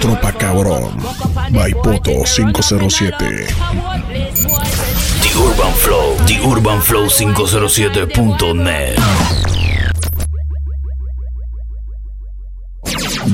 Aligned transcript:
Tropa 0.00 0.32
Cabrón, 0.32 0.96
Baipoto 1.50 2.24
507. 2.24 3.46
The 5.22 5.30
Urban 5.36 5.72
Flow, 5.74 6.16
The 6.26 6.38
Urban 6.44 6.80
Flow 6.80 7.08
507.net. 7.08 8.98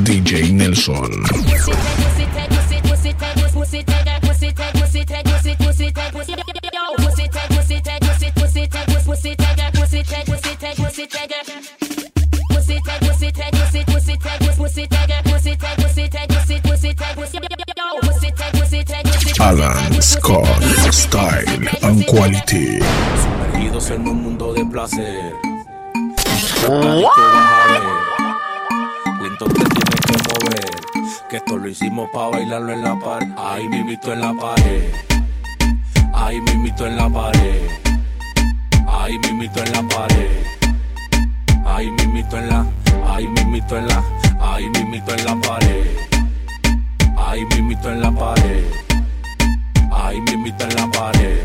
DJ 0.03 0.53
Nelson. 0.53 1.25
Alan 19.47 20.03
Scott, 20.03 20.61
Style 20.91 21.69
and 21.83 22.05
Quality. 22.07 22.81
Sumergidos 23.23 23.91
en 23.93 24.09
un 24.09 24.23
mundo 24.25 24.53
de 24.53 24.65
placer. 24.67 25.37
Lento 29.23 29.45
te 29.47 29.65
tienes 29.65 30.01
que 30.05 30.17
mover. 30.35 30.71
Que 31.31 31.37
esto 31.37 31.59
lo 31.59 31.69
hicimos 31.69 32.11
para 32.13 32.31
bailarlo 32.31 32.73
en 32.73 32.83
la 32.83 32.99
pared. 32.99 33.29
Ahí 33.39 33.69
mimito 33.69 34.13
en 34.13 34.21
la 34.21 34.35
pared. 34.35 34.93
Ahí 36.13 36.41
mimito 36.41 36.85
en 36.85 36.97
la 36.97 37.09
pared. 37.09 37.69
Ahí 38.89 39.17
mimito 39.21 39.63
en 39.63 39.73
la 39.73 39.83
pared. 39.83 40.45
Ahí 41.65 41.89
mimito 41.93 42.37
en 42.37 42.49
la. 42.49 42.67
Ahí 43.07 43.29
mimito 43.29 43.79
en 43.79 43.87
la. 43.87 44.03
Ahí 44.41 44.69
mimito 44.71 45.15
en 45.15 45.25
la 45.25 45.37
pared. 45.37 45.87
Ahí 47.17 47.45
mimito 47.45 47.93
en 47.93 48.01
la 48.01 48.11
pared. 48.11 48.86
Ahí 50.07 50.21
mimito 50.21 50.63
en 50.63 50.77
la 50.77 50.89
pared. 50.93 51.41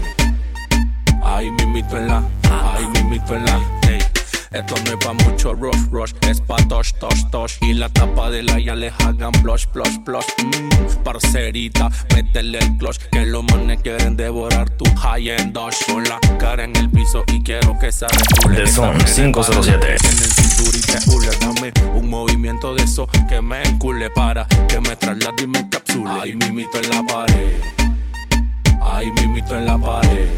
Ahí 1.24 1.50
mimito 1.50 1.98
en 1.98 2.08
la. 2.08 2.24
Ahí 2.44 2.86
mimito 2.94 3.36
en 3.36 3.46
la. 3.46 3.60
Ey, 3.90 3.98
Esto 4.52 4.76
no 4.86 4.92
es 4.92 4.98
pa' 5.04 5.14
mucho 5.14 5.56
rush, 5.56 5.90
rush, 5.90 6.14
es 6.30 6.42
pa' 6.42 6.58
tosh, 6.68 6.94
tosh, 7.00 7.28
tosh. 7.32 7.54
Y 7.62 7.74
la 7.74 7.90
tapa 7.90 8.30
de 8.30 8.44
la 8.44 8.60
ya 8.60 8.76
les 8.76 8.94
hagan 9.00 9.32
blush, 9.42 9.66
blush, 9.74 9.98
blush. 10.06 10.28
Mmm, 10.44 11.04
parcerita, 11.04 11.90
métele 12.14 12.60
el 12.60 12.78
clutch. 12.78 13.00
Que 13.12 13.26
los 13.26 13.44
manes 13.46 13.82
quieren 13.82 14.16
devorar 14.16 14.70
tu 14.70 14.86
high-end 14.96 15.54
Dodge. 15.54 15.84
Con 15.88 16.04
la 16.04 16.20
cara 16.38 16.64
en 16.64 16.76
el 16.76 16.92
piso 16.92 17.24
y 17.34 17.42
quiero 17.42 17.80
que 17.80 17.92
se 17.92 18.06
recule. 18.08 18.64
The 18.64 18.80
nena 18.80 19.06
507. 19.06 19.80
para 19.80 19.96
En 19.96 20.18
el 20.20 20.32
cinturita 20.32 21.00
hule, 21.08 21.30
dame 21.42 21.74
un 21.96 22.08
movimiento 22.12 22.76
de 22.76 22.84
eso 22.84 23.08
que 23.28 23.42
me 23.42 23.64
encule 23.64 24.12
para 24.12 24.46
que 24.68 24.80
me 24.82 24.96
traslade 24.96 25.46
y 25.46 25.48
me 25.48 25.60
encapsule. 25.62 26.12
Ahí 26.22 26.36
mimito 26.36 26.78
en 26.78 26.90
la 26.92 27.02
pared. 27.02 27.81
Ahí 28.82 29.12
mimito 29.12 29.56
en 29.56 29.66
la 29.66 29.78
pared. 29.78 30.30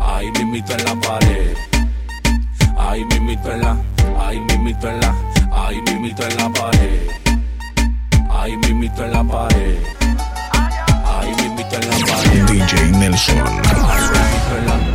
Ahí 0.00 0.30
mimito 0.32 0.72
en 0.74 0.84
la 0.84 0.94
pared. 0.96 1.56
Ahí 2.78 3.04
mimito 3.04 3.52
en 3.52 3.60
la, 3.60 3.76
ahí 4.20 4.40
mimito 4.40 4.88
en 4.88 5.00
la, 5.00 5.14
ahí 5.52 5.80
mimito 5.82 6.22
en 6.26 6.36
la 6.36 6.48
pared. 6.50 7.08
Ahí 8.30 8.56
mimito 8.56 9.04
en 9.04 9.12
la 9.12 9.24
pared. 9.24 9.78
Ahí 11.04 11.34
mimito 11.42 11.76
en 11.76 11.88
la 11.88 11.96
pared. 12.06 12.46
DJ 12.46 12.90
Nelson. 12.98 13.38
Ahí 13.38 13.44
mimito 13.44 14.58
en 14.58 14.66
la, 14.66 14.74
ahí 14.74 14.93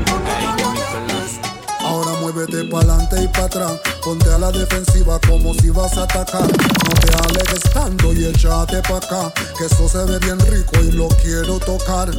muévete 2.31 2.63
pa'lante 2.65 3.23
y 3.23 3.27
para 3.27 3.45
atrás. 3.45 3.71
Ponte 4.03 4.29
a 4.31 4.37
la 4.37 4.51
defensiva 4.51 5.19
como 5.27 5.53
si 5.55 5.69
vas 5.69 5.97
a 5.97 6.03
atacar. 6.03 6.41
No 6.41 6.93
te 7.01 7.15
alejes 7.15 7.61
tanto 7.73 8.13
y 8.13 8.25
échate 8.25 8.81
pa' 8.83 8.97
acá. 8.97 9.33
Que 9.57 9.65
eso 9.65 9.87
se 9.87 10.03
ve 10.05 10.19
bien 10.19 10.39
rico 10.39 10.79
y 10.81 10.91
lo 10.91 11.07
quiero 11.21 11.59
tocar. 11.59 12.09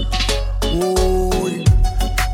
Uy. 0.72 1.64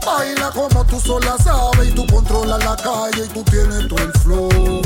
Baila 0.04 0.50
como 0.50 0.84
tú 0.86 1.00
sola 1.00 1.36
sabes 1.42 1.88
y 1.88 1.92
tú 1.92 2.06
controlas 2.06 2.64
la 2.64 2.76
calle 2.76 3.24
y 3.24 3.28
tú 3.28 3.42
tienes 3.44 3.88
todo 3.88 3.98
el 3.98 4.12
flow. 4.20 4.82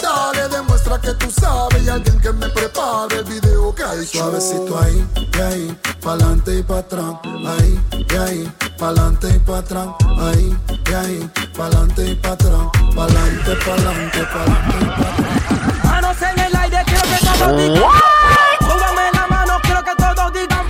Dale, 0.00 0.48
demuestra 0.48 1.00
que 1.00 1.12
tú 1.14 1.30
sabes 1.30 1.82
y 1.84 1.88
alguien 1.88 2.20
que 2.20 2.32
me 2.32 2.48
prepare 2.48 3.18
el 3.18 3.24
video 3.24 3.74
que 3.74 3.84
hay 3.84 4.04
Suavecito 4.04 4.78
ahí, 4.78 5.06
y 5.16 5.40
ahí, 5.40 5.78
pa'lante 6.02 6.58
y 6.58 6.62
pa' 6.62 6.78
atrás. 6.78 7.14
Ahí, 7.24 7.80
y 7.92 8.16
ahí, 8.16 8.52
pa'lante 8.78 9.28
y 9.28 9.38
pa' 9.38 9.58
atrás. 9.58 9.88
Ahí, 10.18 10.56
y 10.68 10.92
ahí, 10.92 11.30
pa'lante 11.52 12.10
y 12.10 12.14
pa' 12.14 12.32
atrás. 12.32 12.66
Pa'lante, 12.94 13.56
pa'lante, 13.64 14.24
pa'lante 14.24 14.76
y 14.80 14.86
pa' 14.86 15.08
atrás. 15.10 15.84
Manos 15.84 16.22
en 16.22 16.38
el 16.40 16.56
aire, 16.56 16.82
quiero 16.86 17.02
que 17.02 17.18
todos 17.24 17.56
digan. 17.56 17.82
Súbame 18.60 19.02
la 19.12 19.26
mano, 19.28 19.58
quiero 19.62 19.82
que 19.84 19.94
todos 19.96 20.32
digan. 20.32 20.66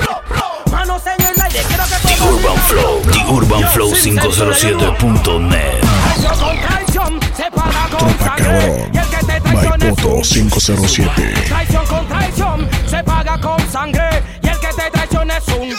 Manos 0.71 1.03
en 1.06 1.26
el 1.26 1.41
aire, 1.41 1.60
quiero 1.69 1.84
que 1.84 2.09
The 2.09 2.15
todos 2.16 2.31
Urban 2.31 2.54
digan. 2.54 2.59
Flow, 2.69 3.00
The 3.12 3.21
Urban 3.31 3.69
Flow 3.72 3.91
507.net. 3.92 5.81
Traición 5.81 6.38
con 6.38 6.56
traición, 6.60 7.21
se 7.37 7.50
paga 7.50 7.88
con 7.91 7.98
Tropa 7.98 8.25
sangre. 8.25 8.91
Y 8.92 8.98
el 8.98 9.06
que 9.06 9.16
te 9.16 9.41
traiciona 9.41 9.76
es 9.76 9.81
Baipoto 9.81 10.09
un 10.09 10.22
507. 10.22 11.34
Traición 11.48 11.87
con 11.87 12.09
traición, 12.09 12.69
se 12.87 13.04
paga 13.04 13.41
con 13.41 13.71
sangre. 13.71 14.22
Y 14.42 14.48
el 14.48 14.59
que 14.59 14.69
te 14.69 14.91
traiciona 14.91 15.37
es 15.37 15.48
un 15.48 15.76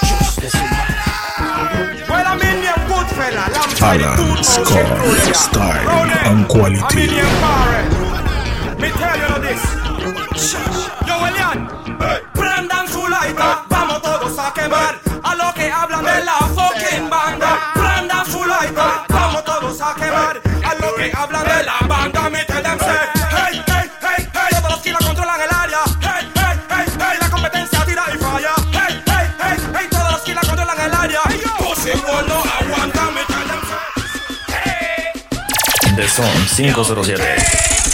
million 3.16 3.44
good 3.44 3.44
fella, 3.44 3.46
lamb 3.52 3.74
Alan 3.82 4.44
Scott, 4.44 5.36
Style 5.36 5.90
and 5.90 6.46
A 6.46 6.48
Quality. 6.48 7.14
Zone 36.14 36.46
507. 36.48 37.93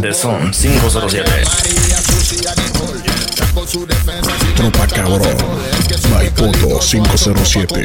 The 0.00 0.14
Son 0.14 0.52
507. 0.52 1.24
María, 1.24 1.98
Sucia, 2.02 2.54
Nicole, 2.54 3.00
saco 3.36 3.66
su 3.66 3.84
defensa 3.84 4.30
sin 4.38 4.54
Tropa 4.54 4.86
cabrón. 4.86 5.20
Maipoto 6.10 6.52
calico, 6.52 6.78
507. 6.78 7.84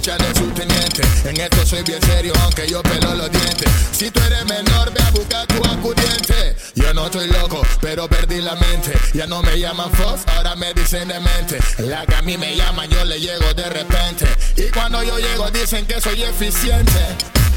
Échale 0.00 0.34
su 0.34 0.46
teniente. 0.52 1.02
En 1.24 1.38
esto 1.38 1.66
soy 1.66 1.82
bien 1.82 2.00
serio, 2.02 2.32
aunque 2.42 2.66
yo 2.66 2.82
pelo 2.82 3.14
los 3.14 3.30
dientes. 3.30 3.70
Si 3.92 4.10
tú 4.10 4.20
eres 4.22 4.46
menor, 4.46 4.90
ve 4.92 5.02
a 5.02 5.10
buscar 5.10 5.46
tu 5.46 5.62
acudiente. 5.68 6.56
Yo 6.74 6.94
no 6.94 7.06
estoy 7.06 7.28
loco, 7.28 7.60
pero 7.82 8.08
perdí 8.08 8.40
la 8.40 8.54
mente. 8.54 8.92
Ya 9.12 9.26
no 9.26 9.42
me 9.42 9.58
llaman 9.58 9.90
Fox, 9.92 10.22
ahora 10.34 10.56
me 10.56 10.72
dicen 10.72 11.08
demente. 11.08 11.58
La 11.78 12.06
que 12.06 12.14
a 12.14 12.22
mí 12.22 12.38
me 12.38 12.56
llaman, 12.56 12.88
yo 12.88 13.04
le 13.04 13.20
llego 13.20 13.52
de 13.52 13.68
repente. 13.68 14.26
Y 14.56 14.70
cuando 14.70 15.02
yo 15.02 15.18
llego, 15.18 15.50
dicen 15.50 15.86
que 15.86 16.00
soy 16.00 16.22
eficiente. 16.22 17.00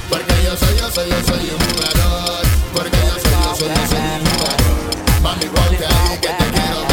Porque 0.09 0.33
yo 0.43 0.57
soy, 0.57 0.77
yo 0.77 0.91
soy, 0.91 1.09
yo 1.09 1.23
soy 1.25 1.49
un 1.49 1.59
jugador. 1.65 2.45
Porque 2.73 2.97
yo 2.97 3.21
soy, 3.21 3.31
yo 3.31 3.55
soy, 3.55 3.69
yo 3.69 3.87
soy 3.87 3.99
un 4.19 4.25
jugador. 4.31 5.21
Mami, 5.21 5.45
ponte 5.45 5.85
ahí 5.85 6.17
que 6.19 6.27
te 6.27 6.51
quiero 6.51 6.92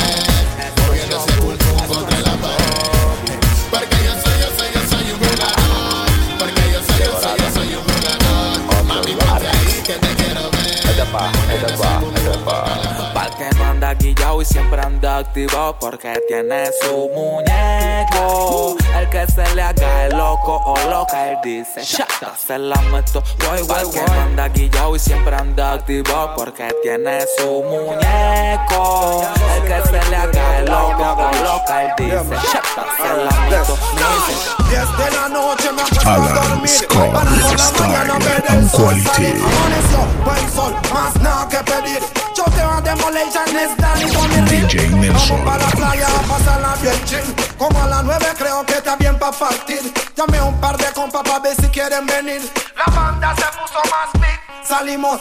que 9.91 9.99
te 10.07 10.15
quiero 10.23 10.43
ver. 10.51 10.61
Pa'l 13.15 13.31
que 13.37 13.51
no 13.57 13.65
anda 13.65 13.95
guillao 14.21 14.43
y 14.43 14.45
siempre 14.45 14.81
anda 14.83 15.19
activo 15.19 15.77
porque 15.81 16.13
tiene 16.29 16.67
su 16.83 17.09
muñeco. 17.15 18.77
El 18.99 19.09
que 19.09 19.27
se 19.27 19.55
le 19.55 19.63
haga 19.63 20.07
el 20.07 20.17
loco 20.17 20.61
o 20.65 20.77
loca, 20.91 21.31
él 21.31 21.39
dice, 21.43 21.83
shata, 21.83 22.35
se 22.37 22.59
la 22.59 22.77
meto. 22.93 23.23
Voy, 23.49 23.63
voy, 23.63 23.91
que 23.91 24.03
no 24.03 24.21
anda 24.21 24.49
guillao 24.49 24.95
y 24.95 24.99
siempre 24.99 25.35
anda 25.35 25.73
activo 25.73 26.33
porque 26.37 26.69
tiene 26.83 27.21
su 27.39 27.63
muñeco. 27.63 29.25
El 29.57 29.63
que 29.63 29.89
se 29.89 30.11
le 30.11 30.17
haga 30.17 30.59
el 30.59 30.67
loco 30.67 31.03
o 31.03 31.43
loca, 31.43 31.85
él 31.85 31.93
dice, 31.97 32.37
shata, 32.53 32.85
se 32.97 33.25
la 33.25 33.41
meto. 33.49 33.79
Dice, 33.95 34.51
10 34.69 34.99
de 34.99 35.11
la 35.17 35.29
noche 35.29 35.73
me 35.73 35.83
acuesto 35.83 36.09
a 36.11 36.15
Alan 36.15 36.35
dormir. 36.35 36.69
Scott 36.69 37.13
Para 37.13 37.31
por 37.31 37.53
la 37.53 37.59
Style 37.59 37.89
mañana 37.89 38.19
ver 38.19 38.45
and 38.49 38.65
el 38.65 38.71
sol 38.71 38.81
quality. 38.85 39.09
salir. 39.09 39.37
Amaneció, 39.37 39.99
buen 40.25 40.53
sol, 40.53 40.75
más 40.93 41.17
nada 41.23 41.49
que 41.49 41.59
pedir. 41.59 42.01
Yo 42.37 42.45
te 42.45 42.63
voy 42.63 42.77
a 42.77 42.81
demolition, 42.81 43.57
es 43.57 43.71
ring. 43.99 44.10
DJ 44.47 44.89
Nelson. 44.91 45.45
Vamos 45.45 45.45
para 45.45 45.65
la 45.65 45.71
playa 45.71 46.07
a 46.07 46.23
pasarla 46.23 46.75
bien 46.83 47.05
chill. 47.05 47.35
Como 47.59 47.83
a 47.83 47.87
las 47.87 48.05
9 48.05 48.27
creo 48.39 48.65
que 48.67 48.75
está 48.75 48.97
bien 48.97 49.19
para 49.19 49.33
partir. 49.33 49.81
Llamé 50.17 50.41
un 50.43 50.61
par 50.61 50.77
de 50.77 50.93
compas 50.93 51.23
para 51.23 51.39
ver 51.41 51.57
si 51.57 51.69
quieren 51.69 52.07
venir. 52.07 52.43
La 52.77 52.93
banda 52.93 53.35
se 53.37 53.45
puso 53.59 53.81
más 53.91 54.13
big. 54.15 54.67
Salimos 54.67 55.21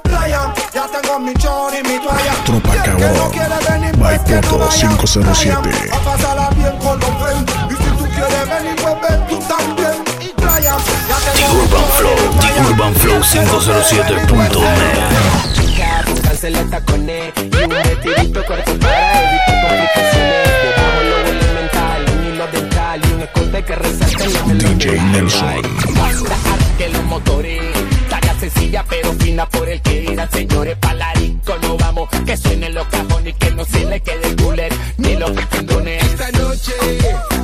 Playa, 0.31 0.53
ya 0.73 0.87
tengo 0.87 1.19
mi 1.19 1.33
chor 1.33 1.73
y 1.73 1.83
mi 1.87 1.99
toalla. 1.99 2.33
Tropa 2.45 2.69
Y 2.73 2.77
el 2.77 2.83
que 2.83 2.89
no 2.91 2.97
cabrón. 2.99 3.31
quiere 3.31 3.55
venir, 3.69 3.91
pues 3.99 4.19
que 4.21 4.31
no 4.31 4.41
Maipoto 4.41 4.59
vaya. 4.59 4.87
507. 4.87 5.61
Playa, 5.61 5.95
a 5.95 5.99
pasarla 5.99 6.49
bien 6.55 6.77
con 6.77 6.99
los 6.99 7.09
friends. 7.19 7.53
Y 7.69 7.75
si 7.75 7.89
tú 7.97 8.05
quieres 8.15 8.49
venir, 8.49 8.75
pues 8.81 8.95
ven 9.01 9.27
tú 9.27 9.39
también. 9.45 10.03
Y 10.21 10.27
playa, 10.41 10.77
ya 11.09 11.15
The 11.17 11.31
tengo 11.41 11.53
mi 11.53 11.59
Urban 11.63 11.87
Flow, 11.97 12.15
The. 12.39 12.61
Urban 12.71 12.95
Flow 12.95 13.19
507.net. 13.21 14.51
chica, 15.53 16.03
pónganse 16.05 16.49
la 16.49 16.63
tacones 16.69 17.33
y 17.35 17.39
un 17.63 17.69
vestidito 17.69 18.45
corto 18.45 18.71
para 18.79 19.21
evitar 19.21 19.55
complicaciones. 19.67 20.47
Debajo 20.63 20.99
lo 21.09 21.17
elemental, 21.27 21.99
un 22.15 22.23
hilo 22.33 22.47
dental 22.47 23.01
y 23.03 23.13
un 23.13 23.21
escote 23.21 23.63
que 23.65 23.75
la 23.75 24.53
DJ 24.53 25.01
Nelson. 25.11 25.61
Basta 25.93 26.37
que 26.77 26.87
los 26.89 27.03
motores, 27.03 27.61
tarea 27.61 27.90
sencilla 28.41 28.83
pero 28.89 29.13
fina 29.13 29.45
por 29.47 29.69
el 29.69 29.79
que 29.81 30.01
dirán 30.01 30.29
señores. 30.31 30.75
Palarico 30.77 31.53
no 31.61 31.77
vamos, 31.77 32.09
que 32.25 32.35
suenen 32.35 32.73
los 32.73 32.87
cajones 32.87 33.35
y 33.35 33.37
que 33.37 33.51
no 33.51 33.63
se 33.65 33.85
le 33.85 33.99
quede 34.01 34.27
el 34.29 34.35
cooler 34.35 34.73
ni 34.97 35.15
los 35.15 35.31
pendones. 35.31 36.03
Esta 36.03 36.31
noche 36.31 36.73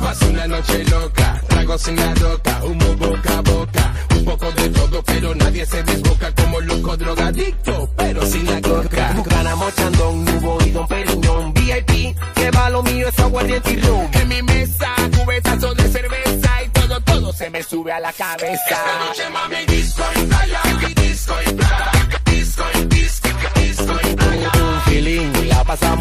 pasa 0.02 0.26
una 0.26 0.46
noche 0.48 0.84
loca, 0.84 1.40
tragos 1.48 1.86
en 1.88 1.96
la 1.96 2.14
roca, 2.14 2.64
humo 2.64 2.96
boca 2.96 3.38
a 3.38 3.40
boca, 3.42 3.94
un 4.16 4.24
poco 4.24 4.50
de 4.50 4.68
todo, 4.70 5.02
pero 5.04 5.34
nadie 5.36 5.64
se 5.66 5.82
desboca 5.84 6.34
como 6.34 6.60
loco 6.60 6.96
drogadicto, 6.96 7.90
pero 7.96 8.26
sin 8.26 8.46
la 8.46 8.60
coca. 8.60 9.14
Grana 9.24 9.54
mochandón, 9.54 10.24
nubo 10.24 10.58
y 10.66 10.70
don 10.70 10.88
Periñón 10.88 11.54
VIP, 11.54 12.16
que 12.34 12.50
va 12.50 12.70
lo 12.70 12.82
mío 12.82 13.08
es 13.08 13.18
aguardiente 13.18 13.72
y 13.72 13.80
ron 13.80 14.08
En 14.12 14.28
mi 14.28 14.42
mesa, 14.42 14.94
cubetazo 15.16 15.74
de 15.74 15.88
cerveza 15.88 16.64
y 16.64 16.68
todo, 16.70 17.00
todo 17.00 17.32
se 17.32 17.44
Se 17.44 17.50
me 17.50 17.62
sube 17.62 17.92
a 17.92 18.00
la 18.00 18.12
cabeza 18.12 18.52
Esta 18.52 19.06
noche 19.06 19.30
mami 19.30 19.64
disco 19.66 20.02
y 20.16 20.26
playa, 20.26 20.60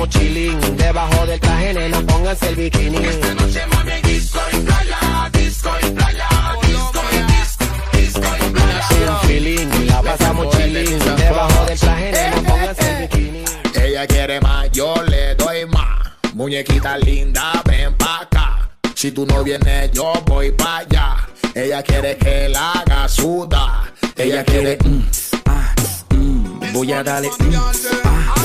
chilling 0.09 0.59
Debajo 0.77 1.25
del 1.25 1.39
traje, 1.39 1.73
nena, 1.73 2.01
pónganse 2.01 2.49
el 2.49 2.55
bikini 2.55 2.97
Esta 2.97 3.33
noche 3.35 3.61
mami 3.67 4.01
disco 4.03 4.39
y 4.51 4.57
playa, 4.57 5.29
disco 5.33 5.69
y 5.81 5.89
playa, 5.91 6.27
disco 6.61 7.01
y 7.11 7.17
disco, 7.33 7.65
disco 7.93 8.35
y 8.45 8.49
playa. 8.51 9.11
Un 9.11 9.27
feeling, 9.27 9.67
la 9.87 10.01
pasamos 10.01 10.55
chilling 10.57 10.99
Debajo 11.17 11.65
del 11.65 11.79
traje, 11.79 12.11
nena, 12.11 12.41
pónganse 12.41 12.89
el 12.91 13.07
bikini 13.07 13.43
Ella 13.83 14.07
quiere 14.07 14.39
más, 14.41 14.71
yo 14.71 14.95
le 15.07 15.35
doy 15.35 15.65
más. 15.65 16.11
Muñequita 16.33 16.97
linda, 16.99 17.51
ven 17.65 17.95
pa' 17.95 18.21
acá. 18.21 18.69
Si 18.93 19.11
tú 19.11 19.25
no 19.25 19.43
vienes, 19.43 19.91
yo 19.91 20.13
voy 20.27 20.51
pa' 20.51 20.77
allá. 20.77 21.15
Ella 21.55 21.81
quiere 21.81 22.15
que 22.17 22.47
la 22.49 22.73
haga 22.73 23.07
sudar. 23.07 23.91
Ella 24.15 24.43
quiere. 24.43 24.77
mm, 24.83 25.01
ah, 25.47 25.73
mm, 26.11 26.73
voy 26.73 26.91
a 26.93 27.03
darle, 27.03 27.29
mm, 27.39 27.55
ah, 28.03 28.35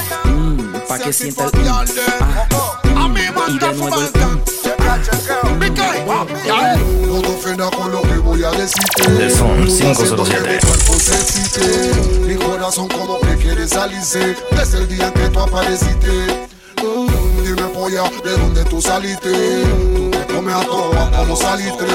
pa' 0.92 1.04
que 1.04 1.12
sienta 1.12 1.44
el, 1.44 1.50
mm, 1.52 1.68
ah, 1.68 3.46
y 3.49 3.58
de 3.58 3.75
nuevo 3.75 4.00
el, 4.00 4.06
mm. 4.08 4.42
Te 7.22 7.28
ofendas 7.28 7.70
con 7.70 7.92
lo 7.92 8.02
que 8.02 8.18
voy 8.18 8.44
a 8.44 8.50
decirte. 8.50 9.02
The 9.04 9.30
Son 9.30 9.62
Haciendo 9.62 10.25
que 10.25 10.58
507. 10.58 12.20
mi 12.26 12.34
corazón 12.37 12.88
como 12.88 13.20
que 13.20 13.37
quiere 13.37 13.66
salirse 13.68 14.37
desde 14.50 14.78
el 14.78 14.88
día 14.88 15.12
que 15.12 15.28
tú 15.28 15.40
apareciste. 15.40 16.49
Mm, 16.82 17.42
Dime 17.44 17.68
polla, 17.75 18.02
¿de 18.25 18.32
dónde 18.32 18.64
tú 18.64 18.80
saliste? 18.82 19.30
Tú 20.42 20.49
te 20.49 20.54
comes 20.54 20.54
a 20.54 20.64
todas 20.66 21.16
como 21.16 21.37
salitre. 21.37 21.87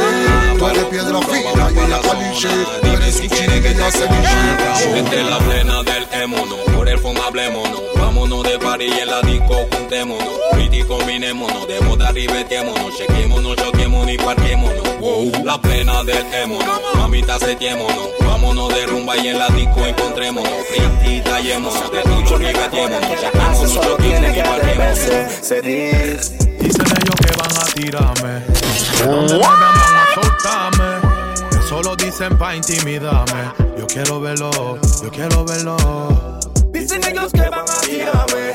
Tú 0.58 0.68
eres 0.68 0.86
piedra 0.86 1.20
fina 1.22 1.70
y 1.70 1.80
ella 1.80 2.00
caliche. 2.02 2.48
Tú 2.82 2.88
eres 2.88 3.20
un 3.20 3.30
chile 3.30 3.62
que 3.62 3.72
ella 3.72 3.92
ceviche. 3.92 5.04
Desde 5.04 5.24
la 5.24 5.38
plena 5.40 5.84
del 5.84 6.08
émono, 6.22 6.56
por 6.74 6.88
el 6.88 6.98
fondo 6.98 7.24
hablémonos. 7.24 7.82
Vámonos 7.96 8.44
de 8.44 8.58
party 8.58 8.86
y 8.86 9.00
en 9.00 9.08
la 9.08 9.22
disco 9.22 9.68
juntémonos. 9.72 10.30
Pretty 10.52 10.84
combinémonos, 10.84 11.68
de 11.68 11.82
moda 11.82 12.12
ribetémonos. 12.12 12.98
Chequémonos, 12.98 13.56
choquémonos 13.58 14.12
y 14.12 14.18
parquémonos. 14.18 15.00
Wow. 15.00 15.44
La 15.44 15.60
plena 15.60 16.04
del 16.06 16.26
émono, 16.34 16.80
mamita 16.96 17.40
setémonos. 17.40 18.12
Vámonos 18.22 18.74
de 18.74 18.86
rumba 18.86 19.18
y 19.18 19.28
en 19.28 19.40
la 19.40 19.48
disco 19.50 19.86
encontrémonos. 19.86 20.54
Pretty 20.70 21.22
tallémonos, 21.22 21.92
de 21.92 22.02
tiro 22.02 22.38
ribetémonos. 22.38 23.20
Chequémonos, 23.20 23.74
choquémonos 23.74 24.38
y 24.38 24.42
parquémonos. 24.42 26.08
Ellos 26.60 26.78
que 26.78 26.97
van 27.38 27.58
a 27.58 27.66
tirarme. 27.74 28.44
Que 28.98 29.04
donde 29.04 29.34
me 29.34 29.40
van 29.40 29.76
a 29.76 30.14
soltarme. 30.14 31.50
Que 31.50 31.68
solo 31.68 31.96
dicen 31.96 32.38
pa' 32.38 32.56
intimidarme. 32.56 33.52
Yo 33.78 33.86
quiero 33.88 34.20
verlo, 34.20 34.52
yo 35.04 35.10
quiero 35.12 35.46
verlo. 35.46 35.78
Dicen 36.72 37.04
ellos 37.04 37.32
que 37.32 37.50
van 37.50 37.66
a 37.70 37.82
tirarme, 37.82 38.54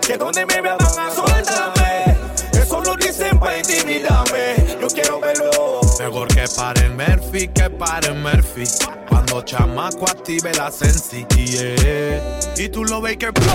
que 0.00 0.16
donde 0.16 0.46
me 0.46 0.60
vean 0.60 0.78
van 0.78 1.06
a 1.06 1.14
soltarme. 1.14 2.16
Eso 2.52 2.80
lo 2.80 2.96
dicen 2.96 3.38
para 3.38 3.58
intimidarme. 3.58 4.78
Yo 4.80 4.88
quiero 4.88 5.20
verlo. 5.20 5.81
Mejor 6.02 6.26
que 6.26 6.44
paren 6.56 6.96
Murphy, 6.96 7.46
que 7.46 7.70
paren 7.70 8.20
Murphy. 8.24 8.64
Cuando 9.08 9.40
chamaco 9.42 10.04
active 10.10 10.52
la 10.54 10.68
sensi, 10.68 11.24
yeah. 11.28 12.40
Y 12.56 12.68
tú 12.70 12.84
lo 12.84 13.00
ves 13.00 13.18
que 13.18 13.30
blow, 13.30 13.54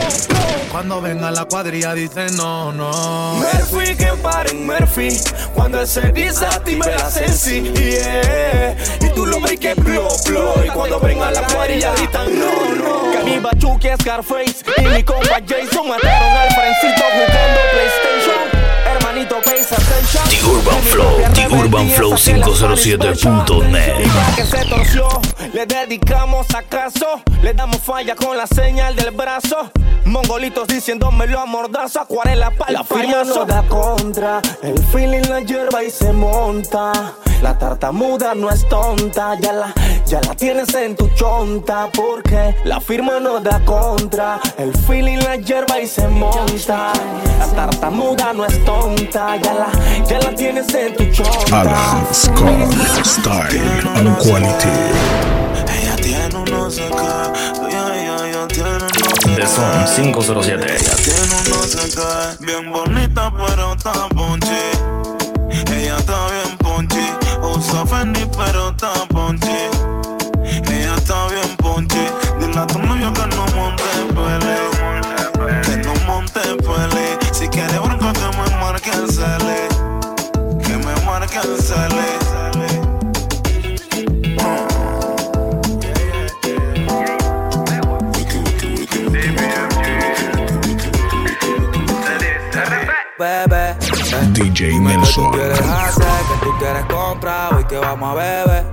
Cuando 0.72 1.02
venga 1.02 1.30
la 1.30 1.44
cuadrilla 1.44 1.94
dice 1.94 2.28
no, 2.38 2.72
no. 2.72 3.34
Murphy, 3.34 3.98
que 3.98 4.14
paren 4.24 4.66
Murphy. 4.66 5.10
Cuando 5.54 5.82
el 5.82 5.88
se 5.88 6.00
active 6.00 6.96
la 6.98 7.12
sensi, 7.12 7.64
yeah. 7.74 8.78
Y 9.02 9.10
tú 9.14 9.26
lo 9.26 9.42
ves 9.42 9.60
que 9.60 9.74
blow, 9.74 10.08
blow. 10.26 10.64
Y 10.66 10.70
cuando 10.70 11.02
venga 11.02 11.30
la 11.30 11.42
cuadrilla 11.42 11.92
dicen 11.96 12.40
no, 12.40 12.76
no. 12.76 13.12
Que 13.12 13.24
mi 13.26 13.40
Bachuki, 13.40 13.90
Scarface 14.00 14.64
y 14.78 14.86
mi 14.86 15.04
compa 15.04 15.42
Jason 15.46 15.90
mataron 15.90 16.38
al 16.38 16.50
frencito 16.56 17.04
jugando 17.12 17.60
PlayStation. 17.74 18.68
Hermanito 18.86 19.38
Ascension. 19.38 19.77
The 20.08 20.40
Urban 20.48 20.82
Flow, 20.84 21.18
The 21.34 21.48
Urban 21.54 21.90
Flow 21.90 22.14
507.net. 22.14 24.06
Y 24.06 24.08
para 24.08 24.36
que 24.38 24.46
se 24.46 24.66
torció, 24.66 25.08
le 25.54 25.66
dedicamos 25.66 26.48
acaso. 26.56 27.22
Le 27.42 27.54
damos 27.54 27.82
falla 27.82 28.16
con 28.16 28.38
la 28.38 28.48
señal 28.48 28.96
del 28.96 29.12
brazo. 29.12 29.70
Mongolitos 30.06 30.68
diciéndomelo 30.68 31.40
a 31.40 31.46
mordazo, 31.46 32.00
acuarela 32.00 32.52
para 32.52 32.72
La 32.72 32.84
firma 32.86 33.26
no 33.26 33.44
da 33.44 33.62
contra, 33.64 34.42
el 34.64 34.80
feeling 34.86 35.28
la 35.28 35.42
hierba 35.42 35.84
y 35.84 35.92
se 35.92 36.14
monta. 36.14 36.94
La 37.42 37.58
tartamuda 37.58 38.34
no 38.34 38.50
es 38.50 38.68
tonta, 38.68 39.38
ya 39.40 39.54
la, 39.54 39.74
ya 40.08 40.22
la 40.22 40.34
tienes 40.34 40.74
en 40.74 40.96
tu 40.96 41.10
chonta. 41.10 41.90
Porque 41.94 42.56
la 42.64 42.80
firma 42.80 43.20
no 43.20 43.40
da 43.42 43.60
contra, 43.66 44.40
el 44.58 44.74
feeling 44.88 45.18
la 45.18 45.36
hierba 45.36 45.80
y 45.82 45.88
se 45.88 46.08
monta. 46.08 46.94
La 47.40 47.48
tartamuda 47.48 48.34
no 48.34 48.46
es 48.46 48.64
tonta, 48.66 49.36
ya 49.36 49.54
la, 49.54 49.68
ya 50.06 50.20
la 50.20 50.36
tienes 50.36 50.74
en 50.74 50.96
tu 50.96 51.06
chonta. 51.12 51.62
Alan 51.62 52.08
Scott, 52.14 53.06
Style 53.06 53.62
and 53.96 54.18
Quality. 54.18 54.70
Ella 55.80 55.96
tiene 55.96 56.36
unos 56.36 56.80
acá, 56.80 57.34
ella, 57.68 57.96
ella, 57.96 58.30
ella 58.30 58.48
tiene 58.48 58.70
unos 58.70 59.36
The 59.36 59.48
Son 59.48 59.86
507. 59.96 60.66
Ella 60.66 60.96
tiene 61.04 61.36
unos 61.48 61.76
acá, 61.76 62.36
bien 62.40 62.72
bonita 62.72 63.32
pero 63.32 63.74
está 63.74 63.94
ponchi. 64.10 64.48
Ella 65.72 65.98
está 65.98 66.28
bien 66.28 66.58
ponchi, 66.60 67.06
usa 67.42 67.86
Fendi 67.86 68.26
pero 68.38 68.70
está 68.70 68.94
ponchi. 69.10 69.48
Ella 70.44 70.96
está 70.96 71.28
bien 71.28 71.56
ponchi, 71.58 72.08
dile 72.40 72.60
a 72.60 72.68
tu 72.68 72.80
novio 72.80 73.12
que 73.14 73.28
no 73.36 73.46
monte 73.56 73.84
pele, 74.16 75.62
que 75.64 75.78
no 75.78 75.94
monte 76.06 76.40
pele. 76.40 77.18
Si 77.32 77.48
quiere 77.48 77.80
bronca 77.80 78.14
que 78.14 78.38
me 78.38 78.58
marque 78.62 78.90
el 78.92 79.10
cele, 79.12 79.68
que. 81.28 81.40
Bebé, 93.20 93.76
DJ 94.34 94.70
tú 94.72 94.82
Nelson. 94.84 95.32
quieres 95.32 95.60
hacer, 95.60 96.06
que 96.06 96.46
tú 96.46 96.58
quieres 96.60 96.86
comprar, 96.86 97.54
hoy 97.56 97.64
que 97.66 97.78
vamos 97.78 98.12
a 98.12 98.16
beber. 98.16 98.66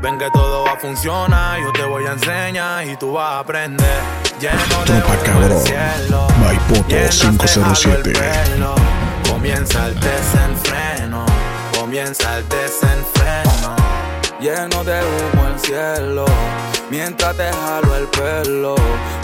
Ven 0.00 0.18
que 0.18 0.30
todo 0.30 0.64
va 0.64 0.72
a 0.72 0.76
funcionar, 0.76 1.60
yo 1.60 1.72
te 1.72 1.84
voy 1.84 2.06
a 2.06 2.12
enseñar 2.12 2.86
y 2.86 2.96
tú 2.96 3.12
vas 3.12 3.32
a 3.34 3.38
aprender. 3.40 4.00
Lleno 4.40 4.56
de 4.56 4.84
Tropa 4.86 5.12
humo 5.12 5.22
cabrón. 5.24 5.52
el 5.52 5.58
cielo, 5.58 6.26
By 6.42 6.58
Poto 6.68 6.84
mientras 6.88 7.18
te 7.18 7.26
507. 7.26 7.80
jalo 7.80 7.96
el 7.96 8.02
pelo. 8.12 8.74
Comienza 9.28 9.86
el 9.86 9.94
desenfreno, 10.00 10.69
comienza 11.90 12.38
el 12.38 12.48
desenfreno. 12.48 13.49
Lleno 14.40 14.82
de 14.84 14.98
humo 15.02 15.48
el 15.48 15.60
cielo, 15.60 16.24
mientras 16.90 17.36
te 17.36 17.52
jalo 17.52 17.94
el 17.94 18.06
pelo. 18.06 18.74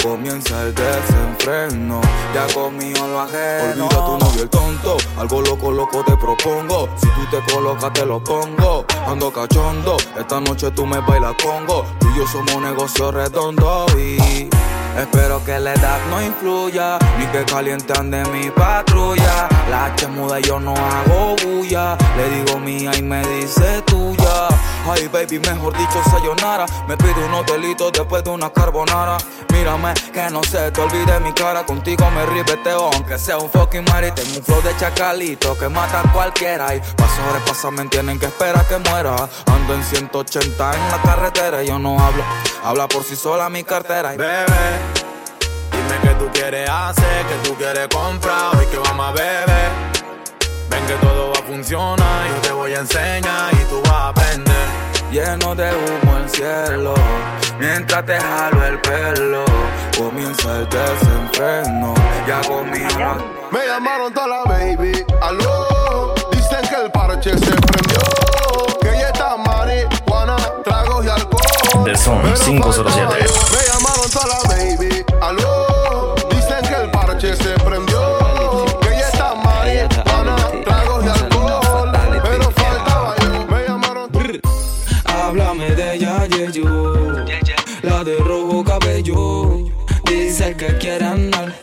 Comienza 0.03 0.61
el 0.63 0.75
desenfreno, 0.75 2.03
ya 2.35 2.47
conmigo 2.53 3.07
lo 3.07 3.21
ajeno. 3.21 3.87
Olvida 3.87 4.05
tu 4.05 4.19
novio 4.19 4.43
el 4.43 4.51
tonto, 4.51 4.97
algo 5.19 5.41
loco, 5.41 5.73
loco 5.73 6.05
te 6.05 6.15
propongo. 6.19 6.91
Si 6.97 7.07
tú 7.09 7.31
te 7.31 7.53
colocas, 7.53 7.95
te 7.95 8.05
lo 8.05 8.23
pongo. 8.23 8.85
Ando 9.07 9.33
cachondo, 9.33 9.97
esta 10.19 10.39
noche 10.39 10.71
tú 10.73 10.85
me 10.85 11.01
bailas 11.01 11.35
congo. 11.43 11.87
Tú 11.99 12.09
y 12.15 12.19
yo 12.19 12.27
somos 12.27 12.61
negocio 12.61 13.11
redondo 13.11 13.87
y. 13.99 14.51
Espero 14.99 15.45
que 15.45 15.61
la 15.61 15.75
edad 15.75 15.99
no 16.09 16.23
influya, 16.23 16.99
ni 17.19 17.27
que 17.27 17.45
caliente 17.45 17.93
ande 17.99 18.25
mi 18.33 18.51
patrulla. 18.51 19.47
La 19.69 19.87
H 19.87 20.07
muda, 20.09 20.41
yo 20.41 20.59
no 20.59 20.75
hago 20.75 21.37
bulla. 21.45 21.99
Le 22.17 22.31
digo 22.31 22.59
mía 22.59 22.93
y 22.97 23.03
me 23.03 23.21
dice 23.27 23.83
tuya. 23.87 24.49
Ay, 24.89 25.09
baby, 25.09 25.41
mejor 25.41 25.77
dicho, 25.77 26.01
sayonara. 26.11 26.67
Me 26.87 26.97
pide 26.97 27.25
un 27.25 27.35
hotelito 27.35 27.91
después 27.91 28.23
de 28.23 28.31
una 28.31 28.51
carbonara. 28.51 29.17
Mírame, 29.53 29.95
que 30.13 30.31
no 30.31 30.43
se 30.45 30.71
te 30.71 30.81
olvide 30.81 31.19
mi 31.21 31.33
cara. 31.33 31.65
Contigo 31.67 32.09
me 32.11 32.25
ribeteo, 32.27 32.91
aunque 32.93 33.19
sea 33.19 33.39
un 33.39 33.51
fucking 33.51 33.85
mari. 33.87 34.13
Tengo 34.13 34.37
un 34.37 34.45
flow 34.45 34.63
de 34.63 34.77
chacalito 34.77 35.59
que 35.59 35.69
mata 35.69 36.01
a 36.01 36.13
cualquiera. 36.13 36.75
Y 36.75 36.81
pa' 36.81 37.09
sobrepasarme 37.17 37.87
tienen 37.87 38.19
que 38.19 38.27
esperar 38.27 38.67
que 38.69 38.79
muera. 38.79 39.29
Ando 39.47 39.75
en 39.75 39.83
180 39.83 40.71
en 40.73 40.91
la 40.91 41.03
carretera 41.03 41.65
y 41.65 41.67
yo 41.67 41.79
no 41.79 41.99
hablo. 41.99 42.23
Habla 42.63 42.87
por 42.87 43.03
sí 43.03 43.17
sola 43.17 43.49
mi 43.49 43.65
cartera. 43.65 44.15
Y 44.15 44.19
Bebé, 44.19 44.47
dime 45.73 46.01
qué 46.03 46.15
tú 46.19 46.31
quieres 46.33 46.69
hacer, 46.71 47.27
qué 47.27 47.49
tú 47.49 47.57
quieres 47.57 47.89
comprar, 47.89 48.57
hoy 48.57 48.67
que 48.67 48.79
vamos 48.79 49.07
a 49.09 49.13
beber. 49.13 49.96
Ven 50.71 50.87
que 50.87 50.95
todo 50.95 51.33
va 51.33 51.39
a 51.39 51.43
funcionar, 51.43 52.27
yo 52.29 52.41
te 52.43 52.53
voy 52.53 52.73
a 52.75 52.81
enseñar 52.81 53.53
y 53.55 53.65
tú 53.69 53.81
vas 53.85 53.93
a 53.93 54.09
aprender. 54.09 54.67
lleno 55.11 55.55
de 55.55 55.71
humo 55.71 56.17
el 56.19 56.29
cielo. 56.31 56.95
Mientras 57.59 58.05
te 58.05 58.19
jalo 58.21 58.67
el 58.67 58.79
pelo, 58.81 59.45
comienza 59.97 60.59
el 60.59 60.69
desenfreno. 60.69 61.95
Ya 62.27 62.41
conmigo. 62.43 63.17
Me 63.51 63.67
llamaron 63.67 64.13
toda 64.13 64.27
la 64.27 64.43
baby, 64.45 65.05
aló. 65.23 66.15
Dicen 66.33 66.61
que 66.69 66.83
el 66.85 66.91
parche 66.91 67.31
se 67.39 67.53
prendió. 67.53 68.01
Que 68.81 68.89
ella 68.89 69.09
está 69.09 69.37
marihuana, 69.37 70.37
tragos 70.65 71.05
y 71.07 71.09
alcohol. 71.09 71.85
The 71.85 71.97
Son 71.97 72.21
Pero 72.23 72.35
507. 72.35 72.91
faltaba 72.91 73.19
yo. 73.19 73.33
Me 73.53 73.65
llamaron 73.73 74.11
toda 74.11 74.27
la 74.27 74.49
baby, 74.49 75.05
aló. 75.23 75.66
Rojo 88.57 88.65
cabello. 88.65 89.65
Dice 90.05 90.57
que 90.57 90.79
quiere 90.79 91.05
andar. 91.05 91.55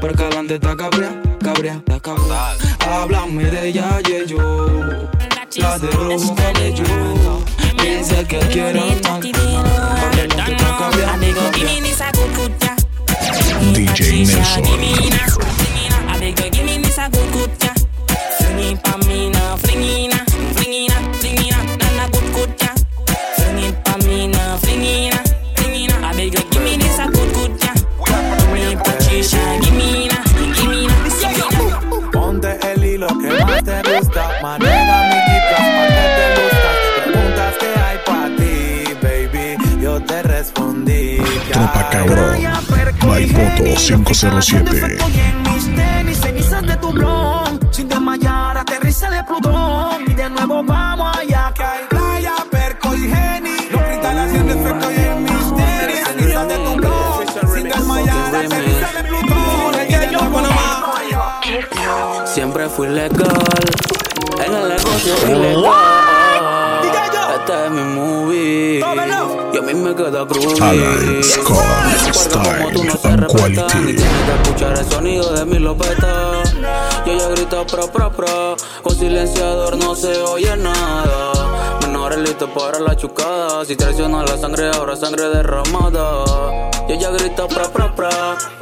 Porque 0.00 0.22
adelante 0.22 0.54
está 0.54 0.76
cabrea, 0.76 1.22
cabrea, 1.42 1.74
está 1.74 2.00
cabrea. 2.00 2.54
Háblame 2.86 3.44
de 3.44 3.68
ella, 3.68 4.00
Yeyo. 4.00 5.08
La 5.56 5.78
de 5.78 5.90
rojo 5.90 6.34
cabello. 6.34 6.84
Dice 7.82 8.24
que 8.28 8.38
quiere 8.38 8.80
andar. 8.80 9.20
Porque 9.20 10.20
adelante 10.20 10.52
está 10.52 10.76
cabrea, 10.78 11.18
cabrea. 11.34 12.76
DJ 13.72 14.24
Nelson. 14.24 15.10
Cabrón. 41.90 42.36
By 43.06 43.26
Poto 43.26 43.64
507. 43.76 44.98
en 45.00 45.42
mis 45.42 45.74
tenis, 45.74 46.18
cenizas 46.18 46.62
de 46.62 46.76
tu 46.76 46.92
blon. 46.92 47.60
Sin 47.70 47.88
desmayar, 47.88 48.58
aterriza 48.58 49.10
de 49.10 49.24
Plutón. 49.24 50.04
Y 50.06 50.14
de 50.14 50.30
nuevo 50.30 50.62
vamos 50.62 51.16
allá 51.16 51.52
que 51.54 51.62
hay 51.62 51.84
playa, 51.88 52.34
perco 52.50 52.94
y 52.94 53.08
geni. 53.08 53.56
Los 53.70 53.82
cristales 53.82 54.24
haciendo 54.26 54.54
efecto 54.54 54.90
y 54.90 54.94
en 54.96 55.22
mis 55.24 55.56
tenis, 55.56 56.00
cenizas 56.06 56.48
de 56.48 56.56
tu 56.56 56.76
blon. 56.76 57.54
Sin 57.54 57.64
desmayar, 57.64 58.34
aterriza 58.34 58.92
de 58.92 59.04
Plutón. 59.08 59.74
Y 59.88 59.92
de 59.92 60.06
nuevo 60.12 60.40
vamos 60.40 60.98
allá. 60.98 62.26
Siempre 62.26 62.68
fui 62.68 62.88
legal, 62.88 63.64
en 64.46 64.54
el 64.54 64.68
negocio 64.68 65.14
ilegal. 65.28 66.29
Este 67.50 67.64
es 67.66 67.70
mi 67.72 67.82
movie, 67.82 68.78
y 68.78 69.56
a 69.58 69.62
mí 69.62 69.74
me 69.74 69.92
queda 69.92 70.24
groovy. 70.24 70.60
Alan 70.60 71.24
Scott, 71.24 71.56
Porque 72.12 72.58
como 72.62 72.70
tú 72.70 72.84
no 72.84 72.92
Style 72.92 73.00
se 73.00 73.08
and 73.08 73.20
respetas, 73.22 73.74
ni 73.74 73.80
Quality. 73.82 73.96
tienes 73.96 74.04
que 74.04 74.42
escuchar 74.42 74.78
el 74.78 74.84
sonido 74.92 75.32
de 75.32 75.44
mi 75.46 75.58
lopeta. 75.58 76.42
Y 77.06 77.10
ella 77.10 77.28
grita 77.30 77.66
pro, 77.66 77.88
pro, 77.88 78.12
pro. 78.12 78.56
Con 78.84 78.94
silenciador 78.94 79.76
no 79.78 79.96
se 79.96 80.16
oye 80.22 80.56
nada. 80.56 81.78
Menores 81.82 82.20
listos 82.20 82.50
para 82.50 82.78
la 82.78 82.94
chucada. 82.94 83.64
Si 83.64 83.74
traiciona 83.74 84.22
la 84.22 84.36
sangre, 84.36 84.70
ahora 84.72 84.94
sangre 84.94 85.28
derramada. 85.30 86.69
Y 86.90 86.94
ella 86.94 87.10
grita 87.10 87.46
pro, 87.46 87.70
pro, 87.70 87.94
pro. 87.94 88.08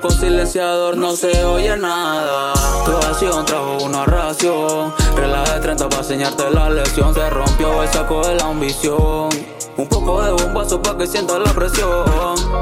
Con 0.03 0.11
silenciador 0.11 0.99
no 0.99 1.17
se 1.17 1.47
oye 1.47 1.75
nada. 1.79 2.53
Tu 2.85 2.95
acción 2.95 3.47
trajo 3.47 3.79
una 3.83 4.05
ración. 4.05 4.93
Regla 5.17 5.45
de 5.45 5.61
30 5.61 5.89
para 5.89 6.03
enseñarte 6.03 6.51
la 6.51 6.69
lección. 6.69 7.15
Se 7.15 7.31
rompió 7.31 7.83
el 7.83 7.89
saco 7.89 8.21
de 8.27 8.35
la 8.35 8.45
ambición. 8.49 9.31
Un 9.79 9.87
poco 9.87 10.21
de 10.21 10.33
bombazo 10.33 10.83
para 10.83 10.99
que 10.99 11.07
sientas 11.07 11.39
la 11.39 11.53
presión. 11.53 12.05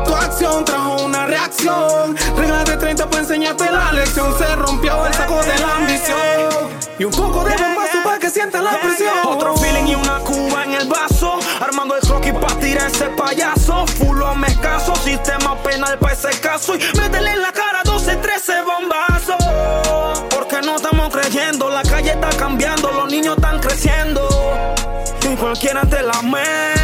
Tu 0.04 0.14
acción 0.14 0.62
trajo 0.66 1.02
una 1.02 1.24
reacción. 1.24 2.14
Reglas 2.36 2.66
de 2.66 2.76
30 2.76 3.08
para 3.08 3.22
enseñarte 3.22 3.72
la 3.72 3.90
lección. 3.92 4.36
Se 4.36 4.54
rompió 4.54 5.06
el 5.06 5.14
saco 5.14 5.40
de 5.42 5.58
la 5.58 5.76
ambición. 5.76 6.68
Y 6.98 7.04
un 7.04 7.12
poco 7.12 7.42
de 7.44 7.56
bombazo 7.56 8.02
para 8.04 8.18
que 8.18 8.28
sientas 8.28 8.62
la 8.62 8.78
presión. 8.82 9.14
Otro 9.24 9.56
feeling 9.56 9.86
y 9.86 9.94
una 9.94 10.18
cuba 10.18 10.64
en 10.64 10.74
el 10.74 10.88
vaso. 10.88 11.38
Armando 11.58 11.96
el 11.96 12.02
croquis 12.02 12.34
para 12.34 12.54
tirar 12.56 12.90
ese 12.90 13.06
payaso. 13.06 13.86
Fulo 13.86 14.34
me 14.34 14.48
escaso. 14.48 14.94
Sistema 14.96 15.56
penal 15.62 15.98
para 15.98 16.12
ese 16.12 16.38
caso. 16.40 16.74
Y 16.76 16.98
métele 16.98 17.30
en 17.30 17.40
la 17.40 17.52
cara 17.52 17.80
12, 17.82 18.14
13 18.16 18.52
bombazos. 18.60 20.26
Porque 20.28 20.60
no 20.60 20.76
estamos 20.76 21.10
creyendo. 21.14 21.70
La 21.70 21.82
calle 21.82 22.10
está 22.10 22.28
cambiando. 22.36 22.92
Los 22.92 23.10
niños 23.10 23.36
están 23.38 23.58
creciendo. 23.58 24.28
Y 25.28 25.34
cualquiera 25.34 25.82
te 25.82 26.02
la 26.02 26.22
mete, 26.22 26.75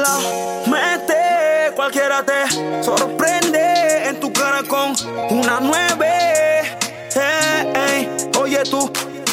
la 0.00 0.18
mete, 0.66 1.74
cualquiera 1.76 2.22
te 2.24 2.82
sorprende 2.82 4.08
en 4.08 4.20
tu 4.20 4.32
cara 4.32 4.62
con 4.66 4.94
una 5.30 5.58
nueve. 5.60 6.78
Hey, 7.14 8.08
oye 8.38 8.62
tú, 8.64 8.90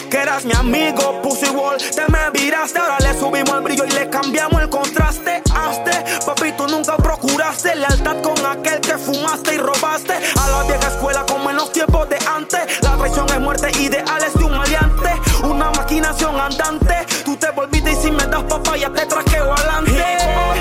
que 0.09 0.17
eras 0.17 0.45
mi 0.45 0.53
amigo, 0.53 1.21
Pussy 1.21 1.49
Wall, 1.49 1.77
te 1.77 2.11
me 2.11 2.29
viraste, 2.31 2.79
ahora 2.79 2.97
le 2.99 3.13
subimos 3.19 3.55
el 3.55 3.61
brillo 3.61 3.85
y 3.85 3.91
le 3.91 4.09
cambiamos 4.09 4.61
el 4.61 4.69
contraste. 4.69 5.41
Hazte, 5.53 6.25
papi, 6.25 6.51
tú 6.53 6.67
nunca 6.67 6.95
procuraste 6.97 7.75
lealtad 7.75 8.21
con 8.21 8.45
aquel 8.45 8.79
que 8.81 8.97
fumaste 8.97 9.55
y 9.55 9.57
robaste. 9.57 10.13
A 10.13 10.49
la 10.49 10.63
vieja 10.63 10.87
escuela 10.87 11.25
como 11.25 11.49
en 11.49 11.55
los 11.57 11.71
tiempos 11.71 12.07
de 12.09 12.17
antes, 12.27 12.81
la 12.81 12.97
traición 12.97 13.27
es 13.29 13.39
muerte, 13.39 13.71
ideales 13.79 14.33
de 14.33 14.43
un 14.43 14.57
maleante, 14.57 15.11
una 15.43 15.69
maquinación 15.71 16.39
andante. 16.39 17.05
Tú 17.25 17.35
te 17.35 17.49
volviste 17.51 17.91
y 17.91 17.95
si 17.95 18.11
me 18.11 18.25
das 18.25 18.43
papaya 18.43 18.91
te 18.93 19.05
traqueo 19.05 19.53
adelante. 19.53 20.56